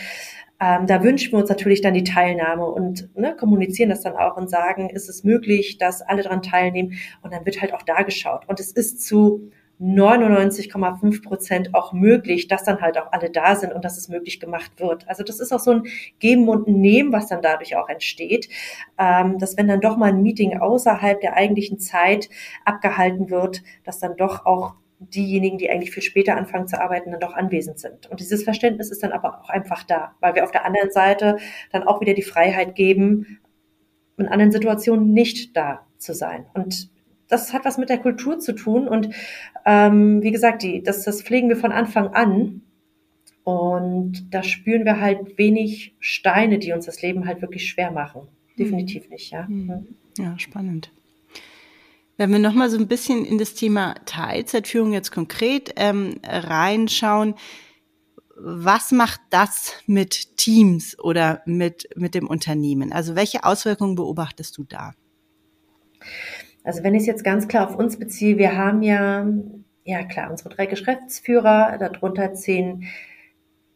Ähm, 0.58 0.86
da 0.86 1.02
wünschen 1.02 1.32
wir 1.32 1.40
uns 1.40 1.50
natürlich 1.50 1.82
dann 1.82 1.92
die 1.92 2.04
Teilnahme 2.04 2.64
und 2.64 3.14
ne, 3.14 3.36
kommunizieren 3.36 3.90
das 3.90 4.00
dann 4.00 4.16
auch 4.16 4.38
und 4.38 4.48
sagen, 4.48 4.88
ist 4.88 5.08
es 5.10 5.22
möglich, 5.22 5.76
dass 5.76 6.00
alle 6.00 6.22
daran 6.22 6.40
teilnehmen? 6.40 6.94
Und 7.20 7.34
dann 7.34 7.44
wird 7.44 7.60
halt 7.60 7.74
auch 7.74 7.82
da 7.82 8.02
geschaut. 8.02 8.48
Und 8.48 8.58
es 8.58 8.72
ist 8.72 9.06
zu 9.06 9.50
99,5 9.80 11.22
Prozent 11.22 11.74
auch 11.74 11.92
möglich, 11.92 12.48
dass 12.48 12.64
dann 12.64 12.80
halt 12.80 12.96
auch 12.96 13.12
alle 13.12 13.28
da 13.28 13.56
sind 13.56 13.74
und 13.74 13.84
dass 13.84 13.98
es 13.98 14.08
möglich 14.08 14.40
gemacht 14.40 14.72
wird. 14.78 15.06
Also 15.06 15.22
das 15.22 15.40
ist 15.40 15.52
auch 15.52 15.60
so 15.60 15.72
ein 15.72 15.82
Geben 16.18 16.48
und 16.48 16.66
Nehmen, 16.66 17.12
was 17.12 17.26
dann 17.26 17.42
dadurch 17.42 17.76
auch 17.76 17.90
entsteht, 17.90 18.48
ähm, 18.98 19.38
dass 19.38 19.58
wenn 19.58 19.68
dann 19.68 19.82
doch 19.82 19.98
mal 19.98 20.06
ein 20.06 20.22
Meeting 20.22 20.58
außerhalb 20.58 21.20
der 21.20 21.34
eigentlichen 21.34 21.78
Zeit 21.78 22.30
abgehalten 22.64 23.28
wird, 23.28 23.62
dass 23.84 23.98
dann 23.98 24.16
doch 24.16 24.46
auch 24.46 24.76
diejenigen, 24.98 25.58
die 25.58 25.70
eigentlich 25.70 25.90
viel 25.90 26.02
später 26.02 26.36
anfangen 26.36 26.68
zu 26.68 26.80
arbeiten, 26.80 27.10
dann 27.10 27.20
doch 27.20 27.34
anwesend 27.34 27.78
sind. 27.78 28.06
Und 28.06 28.20
dieses 28.20 28.44
Verständnis 28.44 28.90
ist 28.90 29.02
dann 29.02 29.12
aber 29.12 29.40
auch 29.40 29.50
einfach 29.50 29.82
da, 29.84 30.14
weil 30.20 30.34
wir 30.34 30.44
auf 30.44 30.50
der 30.52 30.64
anderen 30.64 30.90
Seite 30.90 31.36
dann 31.72 31.82
auch 31.82 32.00
wieder 32.00 32.14
die 32.14 32.22
Freiheit 32.22 32.74
geben, 32.74 33.38
in 34.16 34.28
anderen 34.28 34.52
Situationen 34.52 35.12
nicht 35.12 35.56
da 35.56 35.86
zu 35.98 36.14
sein. 36.14 36.46
Und 36.54 36.90
das 37.28 37.52
hat 37.52 37.64
was 37.64 37.76
mit 37.76 37.90
der 37.90 37.98
Kultur 37.98 38.38
zu 38.38 38.54
tun. 38.54 38.88
Und 38.88 39.10
ähm, 39.64 40.22
wie 40.22 40.30
gesagt, 40.30 40.62
die, 40.62 40.82
das, 40.82 41.02
das 41.04 41.22
pflegen 41.22 41.48
wir 41.48 41.56
von 41.56 41.72
Anfang 41.72 42.08
an. 42.08 42.62
Und 43.44 44.34
da 44.34 44.42
spüren 44.42 44.84
wir 44.84 45.00
halt 45.00 45.38
wenig 45.38 45.94
Steine, 46.00 46.58
die 46.58 46.72
uns 46.72 46.86
das 46.86 47.02
Leben 47.02 47.26
halt 47.26 47.42
wirklich 47.42 47.68
schwer 47.68 47.90
machen. 47.90 48.28
Definitiv 48.58 49.08
nicht, 49.10 49.30
ja. 49.30 49.46
Mhm. 49.46 49.86
Ja, 50.18 50.38
spannend. 50.38 50.90
Wenn 52.16 52.32
wir 52.32 52.38
nochmal 52.38 52.70
so 52.70 52.78
ein 52.78 52.88
bisschen 52.88 53.24
in 53.24 53.38
das 53.38 53.54
Thema 53.54 53.94
Teilzeitführung 54.06 54.92
jetzt 54.92 55.12
konkret 55.12 55.74
ähm, 55.76 56.18
reinschauen, 56.24 57.34
was 58.38 58.92
macht 58.92 59.20
das 59.30 59.72
mit 59.86 60.36
Teams 60.36 60.98
oder 60.98 61.42
mit, 61.46 61.88
mit 61.96 62.14
dem 62.14 62.26
Unternehmen? 62.26 62.92
Also 62.92 63.16
welche 63.16 63.44
Auswirkungen 63.44 63.94
beobachtest 63.94 64.56
du 64.58 64.64
da? 64.64 64.92
Also 66.64 66.82
wenn 66.82 66.94
ich 66.94 67.02
es 67.02 67.06
jetzt 67.06 67.24
ganz 67.24 67.48
klar 67.48 67.68
auf 67.68 67.76
uns 67.76 67.98
beziehe, 67.98 68.38
wir 68.38 68.56
haben 68.56 68.82
ja, 68.82 69.26
ja 69.84 70.04
klar, 70.04 70.30
unsere 70.30 70.50
drei 70.50 70.66
Geschäftsführer, 70.66 71.78
darunter 71.78 72.34
zehn 72.34 72.84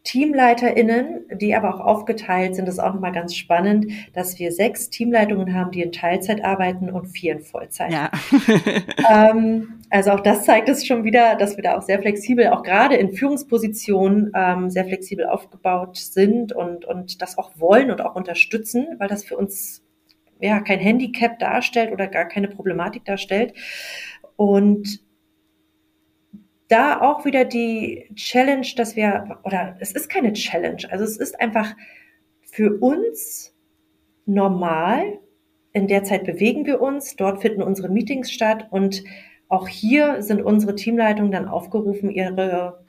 TeamleiterInnen, 0.05 1.27
die 1.35 1.55
aber 1.55 1.75
auch 1.75 1.81
aufgeteilt 1.81 2.55
sind, 2.55 2.67
das 2.67 2.77
ist 2.77 2.81
auch 2.81 2.95
nochmal 2.95 3.13
ganz 3.13 3.35
spannend, 3.35 3.93
dass 4.15 4.39
wir 4.39 4.51
sechs 4.51 4.89
Teamleitungen 4.89 5.55
haben, 5.55 5.71
die 5.73 5.83
in 5.83 5.93
Teilzeit 5.93 6.43
arbeiten 6.43 6.91
und 6.91 7.07
vier 7.07 7.33
in 7.33 7.41
Vollzeit. 7.41 7.93
Ja. 7.93 8.11
ähm, 9.31 9.81
also 9.91 10.13
auch 10.13 10.21
das 10.21 10.45
zeigt 10.45 10.69
es 10.71 10.87
schon 10.87 11.05
wieder, 11.05 11.35
dass 11.37 11.57
wir 11.57 11.63
da 11.63 11.77
auch 11.77 11.83
sehr 11.83 12.01
flexibel, 12.01 12.49
auch 12.49 12.63
gerade 12.63 12.97
in 12.97 13.13
Führungspositionen 13.13 14.33
ähm, 14.35 14.71
sehr 14.71 14.87
flexibel 14.87 15.27
aufgebaut 15.27 15.99
sind 15.99 16.53
und, 16.53 16.87
und 16.87 17.21
das 17.21 17.37
auch 17.37 17.51
wollen 17.57 17.91
und 17.91 18.01
auch 18.01 18.15
unterstützen, 18.15 18.87
weil 18.99 19.09
das 19.09 19.25
für 19.25 19.37
uns 19.37 19.83
ja 20.41 20.61
kein 20.61 20.79
Handicap 20.79 21.39
darstellt 21.39 21.93
oder 21.93 22.07
gar 22.07 22.25
keine 22.25 22.49
Problematik 22.49 23.05
darstellt. 23.05 23.53
Und 24.37 25.01
da 26.71 27.01
auch 27.01 27.25
wieder 27.25 27.45
die 27.45 28.09
Challenge, 28.15 28.67
dass 28.77 28.97
wir, 28.97 29.41
oder 29.45 29.77
es 29.81 29.93
ist 29.93 30.09
keine 30.09 30.33
Challenge, 30.33 30.83
also 30.91 31.05
es 31.05 31.17
ist 31.17 31.41
einfach 31.41 31.75
für 32.43 32.79
uns 32.81 33.55
normal. 34.25 35.19
In 35.73 35.89
der 35.89 36.05
Zeit 36.05 36.25
bewegen 36.25 36.67
wir 36.67 36.81
uns, 36.81 37.17
dort 37.17 37.41
finden 37.41 37.63
unsere 37.63 37.89
Meetings 37.89 38.31
statt 38.31 38.69
und 38.71 39.05
auch 39.49 39.67
hier 39.67 40.23
sind 40.23 40.43
unsere 40.43 40.77
Teamleitungen 40.77 41.33
dann 41.33 41.49
aufgerufen, 41.49 42.11
ihre 42.11 42.85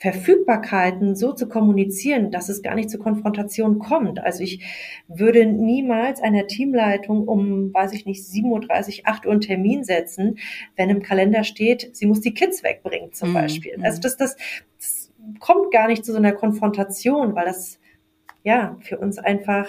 Verfügbarkeiten 0.00 1.14
so 1.14 1.34
zu 1.34 1.46
kommunizieren, 1.46 2.30
dass 2.30 2.48
es 2.48 2.62
gar 2.62 2.74
nicht 2.74 2.88
zur 2.88 3.00
Konfrontation 3.00 3.78
kommt. 3.78 4.18
Also 4.18 4.42
ich 4.42 4.64
würde 5.08 5.44
niemals 5.44 6.22
einer 6.22 6.46
Teamleitung 6.46 7.28
um, 7.28 7.74
weiß 7.74 7.92
ich 7.92 8.06
nicht, 8.06 8.22
7.30 8.22 9.00
Uhr, 9.00 9.08
8 9.08 9.26
Uhr 9.26 9.32
einen 9.32 9.42
Termin 9.42 9.84
setzen, 9.84 10.38
wenn 10.74 10.88
im 10.88 11.02
Kalender 11.02 11.44
steht, 11.44 11.94
sie 11.94 12.06
muss 12.06 12.22
die 12.22 12.32
Kids 12.32 12.64
wegbringen 12.64 13.12
zum 13.12 13.30
mhm. 13.30 13.34
Beispiel. 13.34 13.76
Also 13.82 13.98
mhm. 13.98 14.02
das, 14.02 14.16
das, 14.16 14.36
das 14.78 15.12
kommt 15.38 15.70
gar 15.70 15.86
nicht 15.86 16.02
zu 16.02 16.12
so 16.12 16.18
einer 16.18 16.32
Konfrontation, 16.32 17.34
weil 17.34 17.44
das 17.44 17.78
ja 18.42 18.78
für 18.80 18.96
uns 18.96 19.18
einfach 19.18 19.68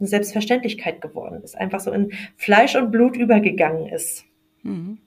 eine 0.00 0.08
Selbstverständlichkeit 0.08 1.00
geworden 1.00 1.42
ist, 1.44 1.56
einfach 1.56 1.78
so 1.78 1.92
in 1.92 2.10
Fleisch 2.36 2.74
und 2.74 2.90
Blut 2.90 3.16
übergegangen 3.16 3.86
ist. 3.86 4.24
Mhm. 4.64 4.98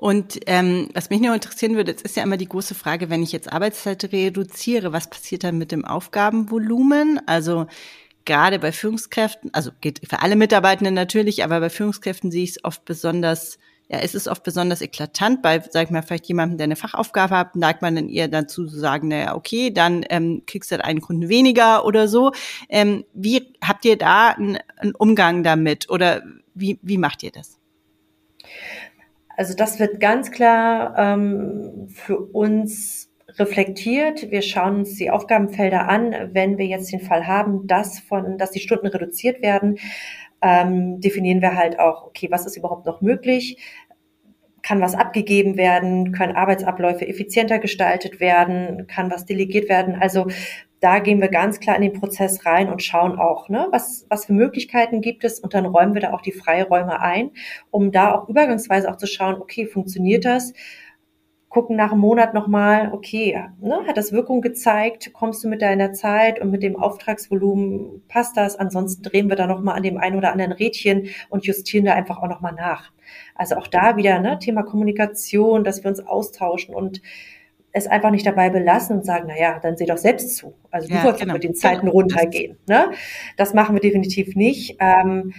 Und 0.00 0.40
ähm, 0.46 0.88
was 0.94 1.10
mich 1.10 1.20
nur 1.20 1.34
interessieren 1.34 1.76
würde, 1.76 1.90
jetzt 1.90 2.00
ist 2.00 2.16
ja 2.16 2.22
immer 2.22 2.38
die 2.38 2.48
große 2.48 2.74
Frage, 2.74 3.10
wenn 3.10 3.22
ich 3.22 3.32
jetzt 3.32 3.52
Arbeitszeit 3.52 4.02
reduziere, 4.10 4.94
was 4.94 5.10
passiert 5.10 5.44
dann 5.44 5.58
mit 5.58 5.72
dem 5.72 5.84
Aufgabenvolumen? 5.84 7.20
Also 7.26 7.66
gerade 8.24 8.58
bei 8.58 8.72
Führungskräften, 8.72 9.52
also 9.52 9.72
geht 9.82 10.00
für 10.08 10.22
alle 10.22 10.36
Mitarbeitenden 10.36 10.94
natürlich, 10.94 11.44
aber 11.44 11.60
bei 11.60 11.68
Führungskräften 11.68 12.30
sehe 12.30 12.44
ich 12.44 12.52
es 12.52 12.64
oft 12.64 12.86
besonders, 12.86 13.58
ja, 13.90 13.98
es 13.98 14.14
ist 14.14 14.26
oft 14.26 14.42
besonders 14.42 14.80
eklatant, 14.80 15.42
bei, 15.42 15.62
sag 15.70 15.84
ich 15.84 15.90
mal, 15.90 16.00
vielleicht 16.00 16.28
jemandem, 16.28 16.56
der 16.56 16.64
eine 16.64 16.76
Fachaufgabe 16.76 17.36
hat, 17.36 17.54
neigt 17.54 17.82
man 17.82 17.94
dann 17.94 18.08
eher 18.08 18.28
dazu 18.28 18.66
zu 18.66 18.78
sagen, 18.78 19.08
naja, 19.08 19.34
okay, 19.34 19.70
dann 19.70 20.06
ähm, 20.08 20.44
kriegst 20.46 20.70
du 20.70 20.76
halt 20.76 20.84
einen 20.86 21.02
Kunden 21.02 21.28
weniger 21.28 21.84
oder 21.84 22.08
so. 22.08 22.32
Ähm, 22.70 23.04
wie 23.12 23.52
habt 23.62 23.84
ihr 23.84 23.98
da 23.98 24.28
einen, 24.28 24.56
einen 24.78 24.94
Umgang 24.94 25.42
damit 25.42 25.90
oder 25.90 26.22
wie, 26.54 26.78
wie 26.80 26.96
macht 26.96 27.22
ihr 27.22 27.32
das? 27.32 27.58
Also 29.40 29.54
das 29.54 29.78
wird 29.78 30.00
ganz 30.00 30.30
klar 30.30 30.94
ähm, 30.98 31.88
für 31.88 32.18
uns 32.18 33.10
reflektiert. 33.38 34.30
Wir 34.30 34.42
schauen 34.42 34.80
uns 34.80 34.96
die 34.96 35.10
Aufgabenfelder 35.10 35.88
an. 35.88 36.14
Wenn 36.34 36.58
wir 36.58 36.66
jetzt 36.66 36.92
den 36.92 37.00
Fall 37.00 37.26
haben, 37.26 37.66
dass 37.66 38.00
von, 38.00 38.36
dass 38.36 38.50
die 38.50 38.60
Stunden 38.60 38.88
reduziert 38.88 39.40
werden, 39.40 39.78
ähm, 40.42 41.00
definieren 41.00 41.40
wir 41.40 41.56
halt 41.56 41.78
auch, 41.78 42.04
okay, 42.04 42.28
was 42.30 42.44
ist 42.44 42.58
überhaupt 42.58 42.84
noch 42.84 43.00
möglich? 43.00 43.56
Kann 44.60 44.82
was 44.82 44.94
abgegeben 44.94 45.56
werden? 45.56 46.12
Können 46.12 46.36
Arbeitsabläufe 46.36 47.08
effizienter 47.08 47.60
gestaltet 47.60 48.20
werden? 48.20 48.88
Kann 48.88 49.10
was 49.10 49.24
delegiert 49.24 49.70
werden? 49.70 49.94
Also 49.98 50.26
da 50.80 50.98
gehen 50.98 51.20
wir 51.20 51.28
ganz 51.28 51.60
klar 51.60 51.76
in 51.76 51.82
den 51.82 51.92
Prozess 51.92 52.46
rein 52.46 52.70
und 52.70 52.82
schauen 52.82 53.18
auch, 53.18 53.48
ne, 53.48 53.68
was, 53.70 54.06
was 54.08 54.24
für 54.24 54.32
Möglichkeiten 54.32 55.02
gibt 55.02 55.24
es 55.24 55.38
und 55.38 55.52
dann 55.54 55.66
räumen 55.66 55.94
wir 55.94 56.00
da 56.00 56.12
auch 56.12 56.22
die 56.22 56.32
Freiräume 56.32 57.00
ein, 57.00 57.32
um 57.70 57.92
da 57.92 58.14
auch 58.14 58.28
übergangsweise 58.28 58.90
auch 58.90 58.96
zu 58.96 59.06
schauen, 59.06 59.36
okay, 59.36 59.66
funktioniert 59.66 60.24
das? 60.24 60.54
Gucken 61.50 61.76
nach 61.76 61.90
einem 61.90 62.00
Monat 62.00 62.32
nochmal, 62.32 62.92
okay, 62.92 63.44
ne, 63.60 63.80
hat 63.86 63.96
das 63.96 64.12
Wirkung 64.12 64.40
gezeigt? 64.40 65.12
Kommst 65.12 65.44
du 65.44 65.48
mit 65.48 65.60
deiner 65.60 65.92
Zeit 65.92 66.40
und 66.40 66.50
mit 66.50 66.62
dem 66.62 66.76
Auftragsvolumen? 66.76 68.02
Passt 68.08 68.36
das? 68.36 68.56
Ansonsten 68.56 69.02
drehen 69.02 69.28
wir 69.28 69.36
da 69.36 69.46
nochmal 69.46 69.76
an 69.76 69.82
dem 69.82 69.98
einen 69.98 70.16
oder 70.16 70.32
anderen 70.32 70.52
Rädchen 70.52 71.08
und 71.28 71.44
justieren 71.44 71.84
da 71.84 71.94
einfach 71.94 72.18
auch 72.22 72.28
nochmal 72.28 72.54
nach. 72.54 72.92
Also 73.34 73.56
auch 73.56 73.66
da 73.66 73.96
wieder, 73.96 74.20
ne, 74.20 74.38
Thema 74.38 74.62
Kommunikation, 74.62 75.64
dass 75.64 75.82
wir 75.82 75.90
uns 75.90 76.00
austauschen 76.00 76.74
und 76.74 77.02
es 77.72 77.86
einfach 77.86 78.10
nicht 78.10 78.26
dabei 78.26 78.50
belassen 78.50 78.96
und 78.96 79.04
sagen, 79.04 79.26
na 79.28 79.38
ja, 79.38 79.58
dann 79.60 79.76
seh 79.76 79.86
doch 79.86 79.96
selbst 79.96 80.36
zu. 80.36 80.54
Also 80.70 80.88
du 80.88 80.94
ja, 80.94 81.04
wolltest 81.04 81.22
genau. 81.22 81.34
mit 81.34 81.44
den 81.44 81.54
Zeiten 81.54 81.82
genau. 81.82 81.92
runtergehen. 81.92 82.58
Ne? 82.66 82.90
Das 83.36 83.54
machen 83.54 83.76
wir 83.76 83.80
definitiv 83.80 84.34
nicht. 84.34 84.76
Ähm, 84.80 85.32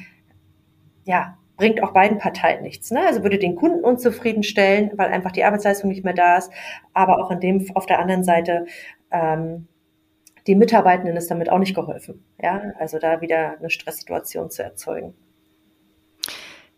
ja, 1.06 1.38
bringt 1.58 1.84
auch 1.84 1.92
beiden 1.92 2.18
Parteien 2.18 2.64
nichts. 2.64 2.92
Ne? 2.92 3.02
Also 3.06 3.24
würde 3.24 3.38
den 3.38 3.56
Kunden 3.56 3.84
unzufriedenstellen, 3.84 4.92
weil 4.96 5.12
einfach 5.12 5.32
die 5.32 5.44
Arbeitsleistung 5.44 5.90
nicht 5.90 6.06
mehr 6.06 6.14
da 6.14 6.38
ist, 6.38 6.52
aber 6.94 7.20
auch 7.20 7.32
in 7.32 7.40
dem 7.40 7.66
auf 7.76 7.86
der 7.86 8.00
anderen 8.00 8.24
Seite 8.24 8.66
ähm, 9.12 9.68
die 10.48 10.56
Mitarbeitenden 10.56 11.16
ist 11.18 11.30
damit 11.30 11.52
auch 11.52 11.60
nicht 11.60 11.76
geholfen. 11.76 12.24
Ja, 12.42 12.74
also 12.80 12.98
da 12.98 13.22
wieder 13.22 13.58
eine 13.60 13.70
Stresssituation 13.70 14.50
zu 14.50 14.64
erzeugen. 14.64 15.14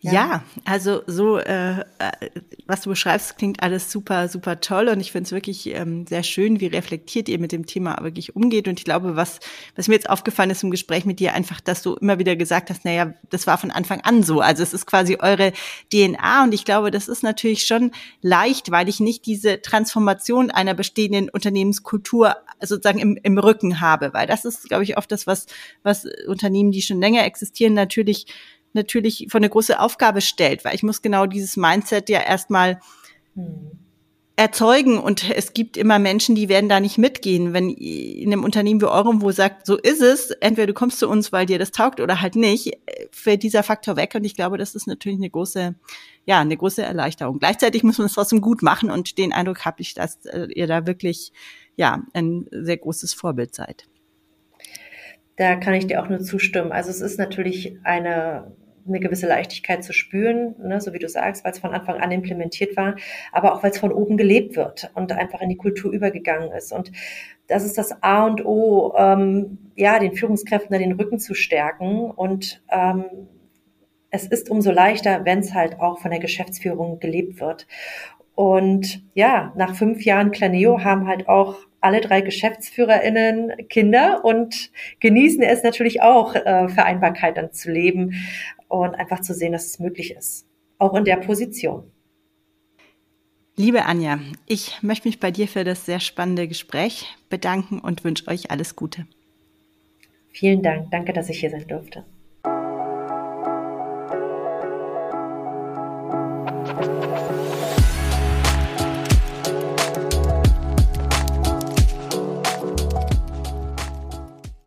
Ja. 0.04 0.12
ja, 0.12 0.44
also 0.66 1.02
so, 1.08 1.38
äh, 1.38 1.80
äh, 1.80 1.84
was 2.68 2.82
du 2.82 2.90
beschreibst, 2.90 3.38
klingt 3.38 3.64
alles 3.64 3.90
super, 3.90 4.28
super 4.28 4.60
toll 4.60 4.90
und 4.90 5.00
ich 5.00 5.14
finde 5.14 5.28
es 5.28 5.32
wirklich 5.32 5.68
ähm, 5.68 6.06
sehr 6.06 6.24
schön, 6.24 6.60
wie 6.60 6.66
reflektiert 6.68 7.30
ihr 7.30 7.40
mit 7.40 7.54
dem 7.54 7.66
Thema 7.66 7.98
wirklich 8.02 8.36
umgeht. 8.36 8.68
Und 8.68 8.80
ich 8.80 8.84
glaube, 8.84 9.16
was, 9.16 9.40
was 9.78 9.88
mir 9.88 9.94
jetzt 9.94 10.10
aufgefallen 10.10 10.50
ist 10.50 10.62
im 10.62 10.72
Gespräch 10.72 11.06
mit 11.06 11.22
dir, 11.22 11.34
einfach, 11.34 11.62
dass 11.62 11.82
du 11.82 11.94
immer 11.96 12.20
wieder 12.20 12.36
gesagt 12.36 12.70
hast, 12.70 12.84
naja, 12.84 13.14
das 13.30 13.48
war 13.48 13.58
von 13.58 13.72
Anfang 13.72 14.02
an 14.02 14.24
so. 14.24 14.42
Also 14.42 14.62
es 14.62 14.74
ist 14.74 14.86
quasi 14.86 15.20
eure 15.22 15.54
DNA 15.94 16.44
und 16.44 16.54
ich 16.54 16.66
glaube, 16.66 16.92
das 16.92 17.08
ist 17.08 17.24
natürlich 17.24 17.64
schon 17.64 17.92
leicht, 18.22 18.72
weil 18.72 18.90
ich 18.90 19.00
nicht 19.00 19.26
diese 19.26 19.62
Transformation 19.62 20.52
einer 20.52 20.74
bestehenden 20.74 21.30
Unternehmenskultur 21.30 22.36
sozusagen 22.60 23.00
im, 23.00 23.18
im 23.24 23.38
Rücken 23.38 23.80
habe, 23.80 24.14
weil 24.14 24.28
das 24.28 24.44
ist, 24.44 24.68
glaube 24.68 24.84
ich, 24.84 24.98
oft 24.98 25.10
das, 25.14 25.28
was, 25.28 25.46
was 25.82 26.06
Unternehmen, 26.28 26.72
die 26.72 26.82
schon 26.82 27.00
länger 27.00 27.24
existieren, 27.26 27.74
natürlich 27.74 28.28
natürlich 28.74 29.28
vor 29.30 29.40
eine 29.40 29.50
große 29.50 29.80
Aufgabe 29.80 30.22
stellt, 30.22 30.66
weil 30.66 30.76
ich 30.76 30.84
muss 30.84 31.02
genau 31.02 31.26
dieses 31.26 31.58
Mindset 31.58 32.10
ja 32.10 32.20
erstmal 32.20 32.80
hm. 33.36 33.72
erzeugen 34.36 34.98
und 34.98 35.30
es 35.30 35.54
gibt 35.54 35.78
immer 35.78 36.00
Menschen, 36.00 36.36
die 36.36 36.50
werden 36.50 36.70
da 36.70 36.80
nicht 36.80 36.98
mitgehen. 36.98 37.54
Wenn 37.54 37.70
in 37.70 38.32
einem 38.32 38.44
Unternehmen 38.44 38.82
wie 38.82 38.86
eurem, 38.86 39.22
wo 39.22 39.32
sagt, 39.32 39.66
so 39.66 39.78
ist 39.78 40.02
es, 40.02 40.32
entweder 40.32 40.68
du 40.68 40.74
kommst 40.74 41.00
zu 41.00 41.08
uns, 41.08 41.32
weil 41.32 41.46
dir 41.46 41.60
das 41.60 41.72
taugt 41.72 42.00
oder 42.00 42.22
halt 42.22 42.36
nicht, 42.36 42.78
fällt 43.12 43.44
dieser 43.44 43.64
Faktor 43.64 43.96
weg 43.96 44.14
und 44.16 44.24
ich 44.24 44.36
glaube, 44.36 44.58
das 44.58 44.76
ist 44.76 44.88
natürlich 44.88 45.20
eine 45.20 45.30
große, 45.30 45.76
ja, 46.26 46.40
eine 46.40 46.58
große 46.58 46.82
Erleichterung. 46.82 47.40
Gleichzeitig 47.40 47.84
muss 47.84 47.98
man 47.98 48.08
es 48.08 48.14
trotzdem 48.14 48.42
gut 48.42 48.62
machen 48.62 48.90
und 48.90 49.18
den 49.18 49.34
Eindruck 49.34 49.66
habe 49.66 49.82
ich, 49.82 49.94
dass 49.94 50.26
äh, 50.26 50.48
ihr 50.54 50.68
da 50.68 50.88
wirklich, 50.88 51.32
ja, 51.76 52.04
ein 52.14 52.48
sehr 52.52 52.78
großes 52.78 53.14
Vorbild 53.14 53.56
seid. 53.56 53.88
Da 55.36 55.56
kann 55.56 55.74
ich 55.74 55.88
dir 55.88 56.04
auch 56.04 56.10
nur 56.10 56.20
zustimmen. 56.20 56.72
Also 56.72 56.92
es 56.92 57.02
ist 57.02 57.18
natürlich 57.18 57.78
eine 57.84 58.56
eine 58.88 59.00
gewisse 59.00 59.28
Leichtigkeit 59.28 59.84
zu 59.84 59.94
spüren, 59.94 60.56
ne, 60.60 60.82
so 60.82 60.94
wie 60.94 61.00
du 61.00 61.08
sagst, 61.08 61.44
weil 61.44 61.52
es 61.52 61.60
von 61.60 61.72
Anfang 61.72 62.00
an 62.02 62.12
implementiert 62.12 62.76
war, 62.76 62.96
aber 63.32 63.54
auch 63.54 63.64
weil 63.64 63.72
es 63.72 63.78
von 63.78 63.92
oben 63.92 64.18
gelebt 64.18 64.56
wird 64.56 64.92
und 64.94 65.12
einfach 65.12 65.42
in 65.42 65.50
die 65.50 65.58
Kultur 65.58 65.92
übergegangen 65.92 66.52
ist. 66.52 66.72
Und 66.72 66.92
das 67.48 67.66
ist 67.66 67.78
das 67.78 68.02
A 68.02 68.26
und 68.26 68.46
O, 68.46 68.94
ähm, 68.98 69.58
ja, 69.76 70.00
den 70.00 70.14
Führungskräften 70.14 70.72
da 70.72 70.80
den 70.80 70.94
Rücken 70.94 71.20
zu 71.20 71.34
stärken. 71.34 72.10
Und 72.10 72.62
ähm, 72.72 73.06
es 74.10 74.28
ist 74.28 74.50
umso 74.50 74.72
leichter, 74.72 75.26
wenn 75.26 75.40
es 75.40 75.54
halt 75.54 75.80
auch 75.80 76.00
von 76.00 76.12
der 76.12 76.20
Geschäftsführung 76.20 77.00
gelebt 77.00 77.40
wird. 77.40 77.68
Und 78.36 79.04
ja, 79.14 79.54
nach 79.56 79.76
fünf 79.76 80.04
Jahren 80.04 80.32
Claneo 80.32 80.84
haben 80.84 81.08
halt 81.08 81.28
auch 81.28 81.58
alle 81.82 82.00
drei 82.00 82.22
GeschäftsführerInnen 82.22 83.68
Kinder 83.68 84.24
und 84.24 84.72
genießen 85.02 85.44
es 85.44 85.64
natürlich 85.64 86.02
auch, 86.02 86.34
äh, 86.34 86.70
Vereinbarkeit 86.70 87.38
dann 87.38 87.52
zu 87.52 87.70
leben 87.70 88.14
und 88.80 88.96
einfach 88.96 89.22
zu 89.22 89.34
sehen, 89.34 89.52
dass 89.52 89.66
es 89.66 89.80
möglich 89.80 90.12
ist. 90.12 90.46
Auch 90.80 90.94
in 90.96 91.06
der 91.06 91.18
Position. 91.18 91.92
Liebe 93.56 93.86
Anja, 93.86 94.20
ich 94.48 94.82
möchte 94.82 95.08
mich 95.08 95.20
bei 95.20 95.30
dir 95.30 95.48
für 95.48 95.64
das 95.64 95.86
sehr 95.86 96.00
spannende 96.00 96.48
Gespräch 96.48 97.06
bedanken 97.30 97.80
und 97.80 98.04
wünsche 98.04 98.28
euch 98.28 98.50
alles 98.50 98.76
Gute. 98.76 99.06
Vielen 100.32 100.64
Dank. 100.64 100.90
Danke, 100.90 101.14
dass 101.14 101.30
ich 101.30 101.40
hier 101.40 101.52
sein 101.52 101.68
durfte. 101.68 102.04